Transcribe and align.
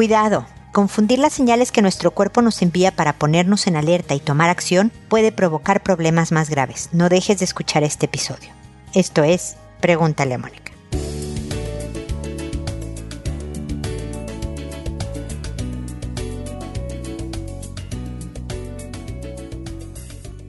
Cuidado, 0.00 0.46
confundir 0.72 1.18
las 1.18 1.34
señales 1.34 1.72
que 1.72 1.82
nuestro 1.82 2.12
cuerpo 2.12 2.40
nos 2.40 2.62
envía 2.62 2.90
para 2.90 3.12
ponernos 3.12 3.66
en 3.66 3.76
alerta 3.76 4.14
y 4.14 4.18
tomar 4.18 4.48
acción 4.48 4.90
puede 5.10 5.30
provocar 5.30 5.82
problemas 5.82 6.32
más 6.32 6.48
graves. 6.48 6.88
No 6.92 7.10
dejes 7.10 7.38
de 7.38 7.44
escuchar 7.44 7.82
este 7.82 8.06
episodio. 8.06 8.48
Esto 8.94 9.24
es, 9.24 9.56
pregúntale 9.82 10.32
a 10.32 10.38
Mónica. 10.38 10.69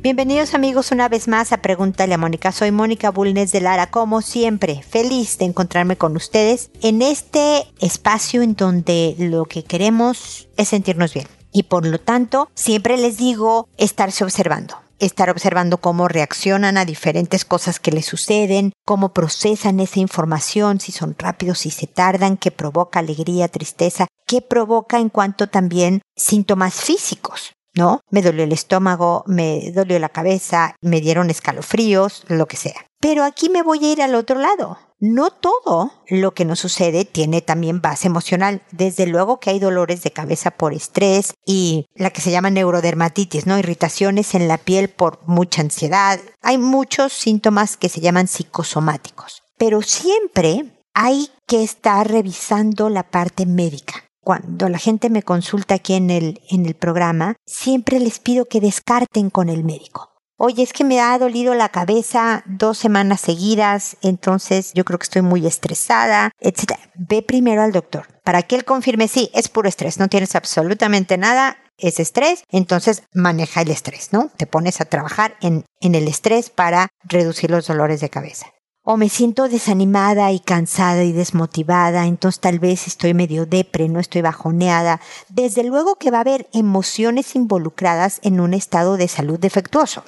Bienvenidos 0.03 0.55
amigos 0.55 0.91
una 0.91 1.07
vez 1.09 1.27
más 1.27 1.51
a 1.51 1.57
Pregúntale 1.61 2.15
a 2.15 2.17
Mónica. 2.17 2.51
Soy 2.51 2.71
Mónica 2.71 3.11
Bulnes 3.11 3.51
de 3.51 3.61
Lara, 3.61 3.91
como 3.91 4.23
siempre, 4.23 4.81
feliz 4.81 5.37
de 5.37 5.45
encontrarme 5.45 5.95
con 5.95 6.15
ustedes 6.15 6.71
en 6.81 7.03
este 7.03 7.67
espacio 7.79 8.41
en 8.41 8.55
donde 8.55 9.13
lo 9.19 9.45
que 9.45 9.63
queremos 9.63 10.49
es 10.57 10.69
sentirnos 10.69 11.13
bien. 11.13 11.27
Y 11.53 11.63
por 11.63 11.85
lo 11.85 11.99
tanto, 11.99 12.49
siempre 12.55 12.97
les 12.97 13.17
digo 13.17 13.69
estarse 13.77 14.23
observando 14.23 14.75
estar 14.97 15.31
observando 15.31 15.77
cómo 15.77 16.07
reaccionan 16.07 16.77
a 16.77 16.85
diferentes 16.85 17.43
cosas 17.43 17.79
que 17.79 17.91
les 17.91 18.05
suceden, 18.05 18.71
cómo 18.85 19.13
procesan 19.13 19.79
esa 19.79 19.99
información, 19.99 20.79
si 20.79 20.91
son 20.91 21.15
rápidos, 21.17 21.59
si 21.59 21.71
se 21.71 21.87
tardan, 21.87 22.37
qué 22.37 22.51
provoca 22.51 22.99
alegría, 22.99 23.47
tristeza, 23.47 24.05
qué 24.27 24.41
provoca 24.41 24.99
en 24.99 25.09
cuanto 25.09 25.47
también 25.47 26.03
síntomas 26.15 26.75
físicos. 26.75 27.53
¿No? 27.75 28.01
Me 28.09 28.21
dolió 28.21 28.43
el 28.43 28.51
estómago, 28.51 29.23
me 29.27 29.71
dolió 29.71 29.99
la 29.99 30.09
cabeza, 30.09 30.75
me 30.81 31.01
dieron 31.01 31.29
escalofríos, 31.29 32.23
lo 32.27 32.47
que 32.47 32.57
sea. 32.57 32.85
Pero 32.99 33.23
aquí 33.23 33.49
me 33.49 33.63
voy 33.63 33.83
a 33.83 33.91
ir 33.91 34.01
al 34.01 34.15
otro 34.15 34.39
lado. 34.39 34.77
No 34.99 35.31
todo 35.31 35.91
lo 36.07 36.35
que 36.35 36.45
nos 36.45 36.59
sucede 36.59 37.05
tiene 37.05 37.41
también 37.41 37.81
base 37.81 38.05
emocional. 38.07 38.61
Desde 38.71 39.07
luego 39.07 39.39
que 39.39 39.49
hay 39.49 39.57
dolores 39.57 40.03
de 40.03 40.11
cabeza 40.11 40.51
por 40.51 40.73
estrés 40.73 41.33
y 41.43 41.87
la 41.95 42.11
que 42.11 42.21
se 42.21 42.29
llama 42.29 42.51
neurodermatitis, 42.51 43.47
¿no? 43.47 43.57
Irritaciones 43.57 44.35
en 44.35 44.47
la 44.47 44.59
piel 44.59 44.89
por 44.89 45.19
mucha 45.25 45.61
ansiedad. 45.61 46.19
Hay 46.43 46.59
muchos 46.59 47.13
síntomas 47.13 47.77
que 47.77 47.89
se 47.89 48.01
llaman 48.01 48.27
psicosomáticos. 48.27 49.41
Pero 49.57 49.81
siempre 49.81 50.65
hay 50.93 51.31
que 51.47 51.63
estar 51.63 52.07
revisando 52.07 52.89
la 52.89 53.09
parte 53.09 53.47
médica 53.47 54.10
cuando 54.21 54.69
la 54.69 54.77
gente 54.77 55.09
me 55.09 55.23
consulta 55.23 55.75
aquí 55.75 55.95
en 55.95 56.09
el, 56.09 56.41
en 56.49 56.65
el 56.65 56.75
programa, 56.75 57.35
siempre 57.45 57.99
les 57.99 58.19
pido 58.19 58.45
que 58.45 58.61
descarten 58.61 59.29
con 59.29 59.49
el 59.49 59.63
médico. 59.63 60.09
Oye, 60.37 60.63
es 60.63 60.73
que 60.73 60.83
me 60.83 60.99
ha 60.99 61.19
dolido 61.19 61.53
la 61.53 61.69
cabeza 61.69 62.43
dos 62.47 62.77
semanas 62.77 63.21
seguidas, 63.21 63.97
entonces 64.01 64.71
yo 64.73 64.83
creo 64.85 64.97
que 64.97 65.03
estoy 65.03 65.21
muy 65.21 65.45
estresada, 65.45 66.31
etc. 66.39 66.79
Ve 66.95 67.21
primero 67.21 67.61
al 67.61 67.71
doctor 67.71 68.07
para 68.23 68.41
que 68.43 68.55
él 68.55 68.65
confirme, 68.65 69.07
sí, 69.07 69.29
es 69.33 69.49
puro 69.49 69.69
estrés, 69.69 69.99
no 69.99 70.07
tienes 70.07 70.35
absolutamente 70.35 71.17
nada, 71.17 71.57
es 71.77 71.99
estrés, 71.99 72.43
entonces 72.49 73.03
maneja 73.13 73.61
el 73.61 73.69
estrés, 73.69 74.13
¿no? 74.13 74.31
Te 74.37 74.47
pones 74.47 74.81
a 74.81 74.85
trabajar 74.85 75.35
en, 75.41 75.65
en 75.79 75.95
el 75.95 76.07
estrés 76.07 76.49
para 76.49 76.89
reducir 77.03 77.51
los 77.51 77.67
dolores 77.67 78.01
de 78.01 78.09
cabeza 78.09 78.47
o 78.91 78.97
me 78.97 79.07
siento 79.07 79.47
desanimada 79.47 80.33
y 80.33 80.41
cansada 80.41 81.05
y 81.05 81.13
desmotivada, 81.13 82.07
entonces 82.07 82.41
tal 82.41 82.59
vez 82.59 82.87
estoy 82.87 83.13
medio 83.13 83.45
depre, 83.45 83.87
no 83.87 84.01
estoy 84.01 84.21
bajoneada. 84.21 84.99
Desde 85.29 85.63
luego 85.63 85.95
que 85.95 86.11
va 86.11 86.17
a 86.17 86.21
haber 86.21 86.49
emociones 86.51 87.33
involucradas 87.37 88.19
en 88.21 88.41
un 88.41 88.53
estado 88.53 88.97
de 88.97 89.07
salud 89.07 89.39
defectuoso. 89.39 90.03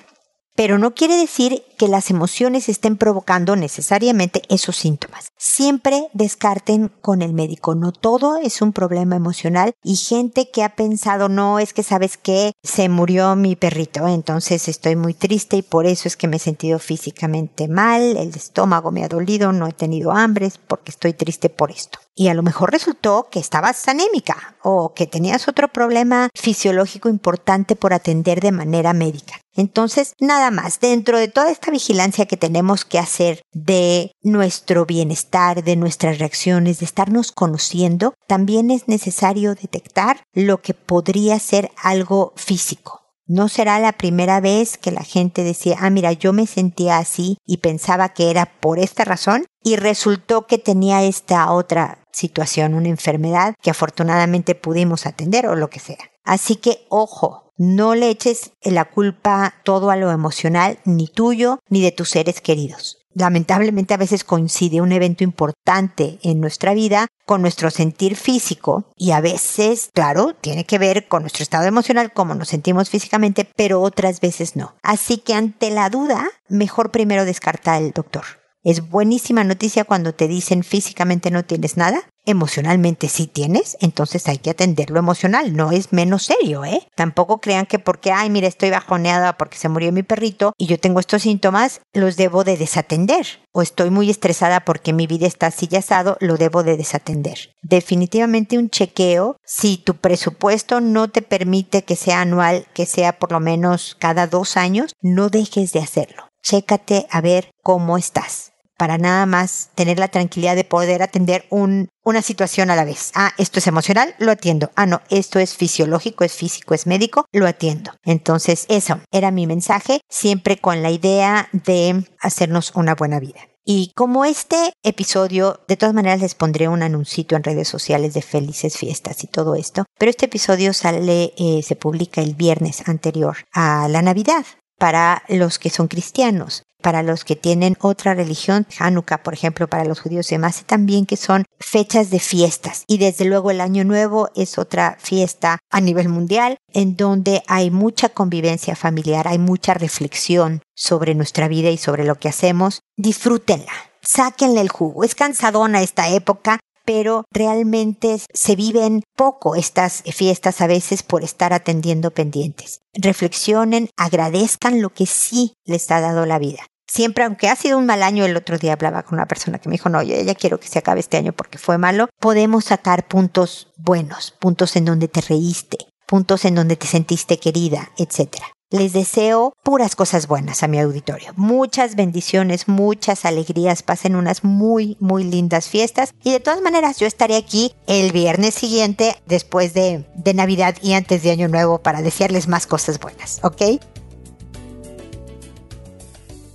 Pero 0.55 0.77
no 0.77 0.93
quiere 0.93 1.17
decir 1.17 1.63
que 1.79 1.87
las 1.87 2.11
emociones 2.11 2.69
estén 2.69 2.95
provocando 2.95 3.55
necesariamente 3.55 4.43
esos 4.49 4.75
síntomas. 4.75 5.29
Siempre 5.35 6.09
descarten 6.13 6.91
con 7.01 7.23
el 7.23 7.33
médico. 7.33 7.73
No 7.73 7.91
todo 7.91 8.37
es 8.37 8.61
un 8.61 8.71
problema 8.71 9.15
emocional 9.15 9.73
y 9.83 9.95
gente 9.95 10.51
que 10.51 10.63
ha 10.63 10.75
pensado, 10.75 11.27
no, 11.27 11.57
es 11.57 11.73
que 11.73 11.81
sabes 11.81 12.17
que 12.17 12.53
se 12.61 12.87
murió 12.87 13.35
mi 13.35 13.55
perrito, 13.55 14.07
entonces 14.07 14.67
estoy 14.67 14.95
muy 14.95 15.15
triste 15.15 15.57
y 15.57 15.61
por 15.63 15.87
eso 15.87 16.07
es 16.07 16.15
que 16.15 16.27
me 16.27 16.37
he 16.37 16.39
sentido 16.39 16.77
físicamente 16.77 17.67
mal, 17.67 18.15
el 18.15 18.29
estómago 18.29 18.91
me 18.91 19.03
ha 19.03 19.09
dolido, 19.09 19.51
no 19.53 19.67
he 19.67 19.73
tenido 19.73 20.11
hambre 20.11 20.51
porque 20.67 20.91
estoy 20.91 21.13
triste 21.13 21.49
por 21.49 21.71
esto. 21.71 21.99
Y 22.15 22.27
a 22.27 22.35
lo 22.35 22.43
mejor 22.43 22.71
resultó 22.71 23.27
que 23.31 23.39
estabas 23.39 23.87
anémica 23.87 24.55
o 24.61 24.93
que 24.93 25.07
tenías 25.07 25.47
otro 25.47 25.67
problema 25.67 26.29
fisiológico 26.35 27.09
importante 27.09 27.75
por 27.75 27.93
atender 27.93 28.39
de 28.39 28.51
manera 28.51 28.93
médica. 28.93 29.42
Entonces, 29.55 30.13
nada 30.19 30.51
más, 30.51 30.79
dentro 30.79 31.19
de 31.19 31.27
toda 31.27 31.51
esta 31.51 31.71
vigilancia 31.71 32.25
que 32.25 32.37
tenemos 32.37 32.85
que 32.85 32.99
hacer 32.99 33.41
de 33.53 34.11
nuestro 34.23 34.85
bienestar, 34.85 35.63
de 35.63 35.75
nuestras 35.75 36.17
reacciones, 36.19 36.79
de 36.79 36.85
estarnos 36.85 37.31
conociendo, 37.31 38.13
también 38.27 38.71
es 38.71 38.87
necesario 38.87 39.55
detectar 39.55 40.23
lo 40.33 40.61
que 40.61 40.73
podría 40.73 41.37
ser 41.39 41.71
algo 41.81 42.33
físico. 42.35 43.01
No 43.25 43.47
será 43.47 43.79
la 43.79 43.93
primera 43.93 44.41
vez 44.41 44.77
que 44.77 44.91
la 44.91 45.03
gente 45.03 45.43
decía, 45.43 45.77
ah, 45.79 45.89
mira, 45.89 46.11
yo 46.11 46.33
me 46.33 46.45
sentía 46.45 46.97
así 46.97 47.37
y 47.45 47.57
pensaba 47.57 48.09
que 48.09 48.29
era 48.29 48.45
por 48.59 48.79
esta 48.79 49.05
razón 49.05 49.45
y 49.63 49.77
resultó 49.77 50.45
que 50.45 50.57
tenía 50.57 51.03
esta 51.03 51.51
otra 51.51 51.99
situación, 52.11 52.73
una 52.73 52.89
enfermedad 52.89 53.55
que 53.61 53.69
afortunadamente 53.69 54.55
pudimos 54.55 55.05
atender 55.05 55.47
o 55.47 55.55
lo 55.55 55.69
que 55.69 55.79
sea. 55.79 56.12
Así 56.23 56.55
que 56.55 56.85
ojo, 56.89 57.53
no 57.57 57.95
le 57.95 58.09
eches 58.09 58.51
la 58.61 58.85
culpa 58.85 59.55
todo 59.63 59.91
a 59.91 59.95
lo 59.95 60.11
emocional, 60.11 60.79
ni 60.85 61.07
tuyo, 61.07 61.59
ni 61.69 61.81
de 61.81 61.91
tus 61.91 62.09
seres 62.09 62.41
queridos. 62.41 63.03
Lamentablemente 63.15 63.93
a 63.93 63.97
veces 63.97 64.23
coincide 64.23 64.81
un 64.81 64.91
evento 64.91 65.23
importante 65.23 66.17
en 66.23 66.39
nuestra 66.39 66.73
vida 66.73 67.07
con 67.25 67.41
nuestro 67.41 67.69
sentir 67.69 68.15
físico 68.15 68.85
y 68.97 69.11
a 69.11 69.21
veces, 69.21 69.91
claro, 69.93 70.33
tiene 70.41 70.65
que 70.65 70.79
ver 70.79 71.07
con 71.07 71.21
nuestro 71.21 71.43
estado 71.43 71.65
emocional, 71.65 72.11
como 72.11 72.33
nos 72.33 72.47
sentimos 72.47 72.89
físicamente, 72.89 73.47
pero 73.55 73.81
otras 73.81 74.19
veces 74.19 74.55
no. 74.55 74.73
Así 74.81 75.19
que 75.19 75.35
ante 75.35 75.69
la 75.69 75.89
duda, 75.89 76.27
mejor 76.49 76.89
primero 76.89 77.23
descarta 77.23 77.77
el 77.77 77.91
doctor. 77.91 78.42
Es 78.65 78.89
buenísima 78.89 79.43
noticia 79.43 79.83
cuando 79.83 80.13
te 80.13 80.29
dicen 80.29 80.63
físicamente 80.63 81.31
no 81.31 81.43
tienes 81.43 81.75
nada, 81.75 81.99
emocionalmente 82.25 83.09
sí 83.09 83.27
tienes, 83.27 83.75
entonces 83.81 84.29
hay 84.29 84.37
que 84.37 84.51
atender 84.51 84.89
lo 84.89 84.99
emocional, 84.99 85.53
no 85.53 85.73
es 85.73 85.91
menos 85.91 86.23
serio, 86.23 86.63
¿eh? 86.63 86.87
Tampoco 86.95 87.41
crean 87.41 87.65
que 87.65 87.77
porque, 87.77 88.13
ay, 88.13 88.29
mira, 88.29 88.47
estoy 88.47 88.69
bajoneada 88.69 89.37
porque 89.37 89.57
se 89.57 89.67
murió 89.67 89.91
mi 89.91 90.03
perrito 90.03 90.53
y 90.57 90.67
yo 90.67 90.79
tengo 90.79 91.01
estos 91.01 91.23
síntomas, 91.23 91.81
los 91.91 92.15
debo 92.15 92.45
de 92.45 92.55
desatender. 92.55 93.27
O 93.51 93.61
estoy 93.61 93.89
muy 93.89 94.09
estresada 94.09 94.61
porque 94.61 94.93
mi 94.93 95.07
vida 95.07 95.27
está 95.27 95.47
así 95.47 95.67
asado, 95.75 96.15
lo 96.21 96.37
debo 96.37 96.63
de 96.63 96.77
desatender. 96.77 97.51
Definitivamente 97.63 98.57
un 98.57 98.69
chequeo, 98.69 99.35
si 99.43 99.75
tu 99.75 99.95
presupuesto 99.95 100.79
no 100.79 101.09
te 101.09 101.21
permite 101.21 101.83
que 101.83 101.97
sea 101.97 102.21
anual, 102.21 102.65
que 102.73 102.85
sea 102.85 103.19
por 103.19 103.33
lo 103.33 103.41
menos 103.41 103.97
cada 103.99 104.25
dos 104.25 104.55
años, 104.55 104.93
no 105.01 105.27
dejes 105.27 105.73
de 105.73 105.79
hacerlo. 105.79 106.29
Chécate 106.41 107.07
a 107.09 107.19
ver 107.19 107.51
cómo 107.61 107.97
estás 107.97 108.52
para 108.83 108.97
nada 108.97 109.25
más 109.25 109.69
tener 109.75 109.97
la 109.97 110.09
tranquilidad 110.09 110.57
de 110.57 110.65
poder 110.65 111.03
atender 111.03 111.45
un, 111.49 111.87
una 112.03 112.21
situación 112.21 112.69
a 112.69 112.75
la 112.75 112.83
vez. 112.83 113.11
Ah, 113.15 113.31
esto 113.37 113.59
es 113.59 113.67
emocional, 113.67 114.13
lo 114.19 114.29
atiendo. 114.29 114.71
Ah, 114.75 114.85
no, 114.85 114.99
esto 115.09 115.39
es 115.39 115.55
fisiológico, 115.55 116.25
es 116.25 116.33
físico, 116.33 116.73
es 116.73 116.85
médico, 116.85 117.25
lo 117.31 117.47
atiendo. 117.47 117.91
Entonces, 118.03 118.65
eso 118.67 118.99
era 119.09 119.31
mi 119.31 119.47
mensaje, 119.47 120.01
siempre 120.09 120.57
con 120.57 120.83
la 120.83 120.91
idea 120.91 121.47
de 121.53 122.03
hacernos 122.19 122.73
una 122.75 122.93
buena 122.93 123.21
vida. 123.21 123.39
Y 123.63 123.93
como 123.95 124.25
este 124.25 124.73
episodio, 124.83 125.61
de 125.69 125.77
todas 125.77 125.95
maneras 125.95 126.19
les 126.19 126.35
pondré 126.35 126.67
un 126.67 126.83
anuncito 126.83 127.37
en 127.37 127.43
redes 127.43 127.69
sociales 127.69 128.13
de 128.13 128.21
felices 128.21 128.77
fiestas 128.77 129.23
y 129.23 129.27
todo 129.27 129.55
esto, 129.55 129.85
pero 129.97 130.09
este 130.09 130.25
episodio 130.25 130.73
sale, 130.73 131.33
eh, 131.37 131.61
se 131.63 131.77
publica 131.77 132.19
el 132.19 132.35
viernes 132.35 132.85
anterior 132.89 133.37
a 133.53 133.87
la 133.87 134.01
Navidad 134.01 134.45
para 134.77 135.23
los 135.29 135.57
que 135.57 135.69
son 135.69 135.87
cristianos 135.87 136.63
para 136.83 137.01
los 137.01 137.23
que 137.23 137.35
tienen 137.35 137.75
otra 137.81 138.13
religión, 138.13 138.67
Hanukkah, 138.77 139.23
por 139.23 139.33
ejemplo, 139.33 139.67
para 139.67 139.85
los 139.85 140.01
judíos 140.01 140.31
y 140.31 140.35
demás, 140.35 140.63
también 140.67 141.07
que 141.07 141.17
son 141.17 141.45
fechas 141.59 142.11
de 142.11 142.19
fiestas. 142.19 142.83
Y 142.87 142.99
desde 142.99 143.25
luego 143.25 143.49
el 143.49 143.61
Año 143.61 143.83
Nuevo 143.83 144.29
es 144.35 144.59
otra 144.59 144.97
fiesta 144.99 145.57
a 145.71 145.81
nivel 145.81 146.09
mundial 146.09 146.57
en 146.73 146.95
donde 146.95 147.41
hay 147.47 147.71
mucha 147.71 148.09
convivencia 148.09 148.75
familiar, 148.75 149.27
hay 149.27 149.39
mucha 149.39 149.73
reflexión 149.73 150.61
sobre 150.75 151.15
nuestra 151.15 151.47
vida 151.47 151.69
y 151.71 151.77
sobre 151.77 152.03
lo 152.03 152.15
que 152.15 152.29
hacemos. 152.29 152.81
Disfrútenla. 152.97 153.71
Sáquenle 154.01 154.61
el 154.61 154.69
jugo. 154.69 155.05
Es 155.05 155.15
cansadona 155.15 155.81
esta 155.81 156.09
época, 156.09 156.59
pero 156.83 157.23
realmente 157.31 158.19
se 158.33 158.55
viven 158.57 159.03
poco 159.15 159.55
estas 159.55 160.03
fiestas 160.03 160.59
a 160.59 160.67
veces 160.67 161.01
por 161.01 161.23
estar 161.23 161.53
atendiendo 161.53 162.11
pendientes. 162.11 162.81
Reflexionen, 162.93 163.89
agradezcan 163.95 164.81
lo 164.81 164.89
que 164.89 165.05
sí 165.05 165.53
les 165.65 165.89
ha 165.91 166.01
dado 166.01 166.25
la 166.25 166.39
vida 166.39 166.63
siempre, 166.87 167.23
aunque 167.23 167.49
ha 167.49 167.55
sido 167.55 167.77
un 167.77 167.85
mal 167.85 168.03
año, 168.03 168.25
el 168.25 168.37
otro 168.37 168.57
día 168.57 168.73
hablaba 168.73 169.03
con 169.03 169.17
una 169.17 169.27
persona 169.27 169.59
que 169.59 169.69
me 169.69 169.73
dijo, 169.73 169.89
no, 169.89 170.01
yo 170.01 170.19
ya 170.21 170.35
quiero 170.35 170.59
que 170.59 170.67
se 170.67 170.79
acabe 170.79 170.99
este 170.99 171.17
año 171.17 171.33
porque 171.33 171.57
fue 171.57 171.77
malo, 171.77 172.07
podemos 172.19 172.65
sacar 172.65 173.07
puntos 173.07 173.71
buenos, 173.77 174.31
puntos 174.39 174.75
en 174.75 174.85
donde 174.85 175.07
te 175.07 175.21
reíste, 175.21 175.77
puntos 176.07 176.45
en 176.45 176.55
donde 176.55 176.75
te 176.75 176.87
sentiste 176.87 177.39
querida, 177.39 177.91
etc. 177.97 178.37
Les 178.73 178.91
deseo 178.91 179.53
puras 179.63 179.95
cosas 179.95 180.25
buenas 180.25 180.63
a 180.63 180.67
mi 180.67 180.79
auditorio. 180.79 181.31
Muchas 181.35 181.95
bendiciones, 181.95 182.67
muchas 182.67 183.23
alegrías. 183.23 183.83
Pasen 183.83 184.15
unas 184.15 184.43
muy, 184.43 184.97
muy 184.99 185.23
lindas 185.23 185.69
fiestas. 185.69 186.11
Y 186.23 186.31
de 186.31 186.39
todas 186.39 186.59
maneras, 186.61 186.97
yo 186.97 187.05
estaré 187.05 187.35
aquí 187.35 187.75
el 187.85 188.11
viernes 188.11 188.55
siguiente, 188.55 189.15
después 189.27 189.75
de, 189.75 190.07
de 190.15 190.33
Navidad 190.33 190.75
y 190.81 190.93
antes 190.93 191.21
de 191.21 191.29
Año 191.29 191.49
Nuevo, 191.49 191.83
para 191.83 192.01
desearles 192.01 192.47
más 192.47 192.65
cosas 192.65 192.99
buenas. 192.99 193.41
¿Ok? 193.43 193.61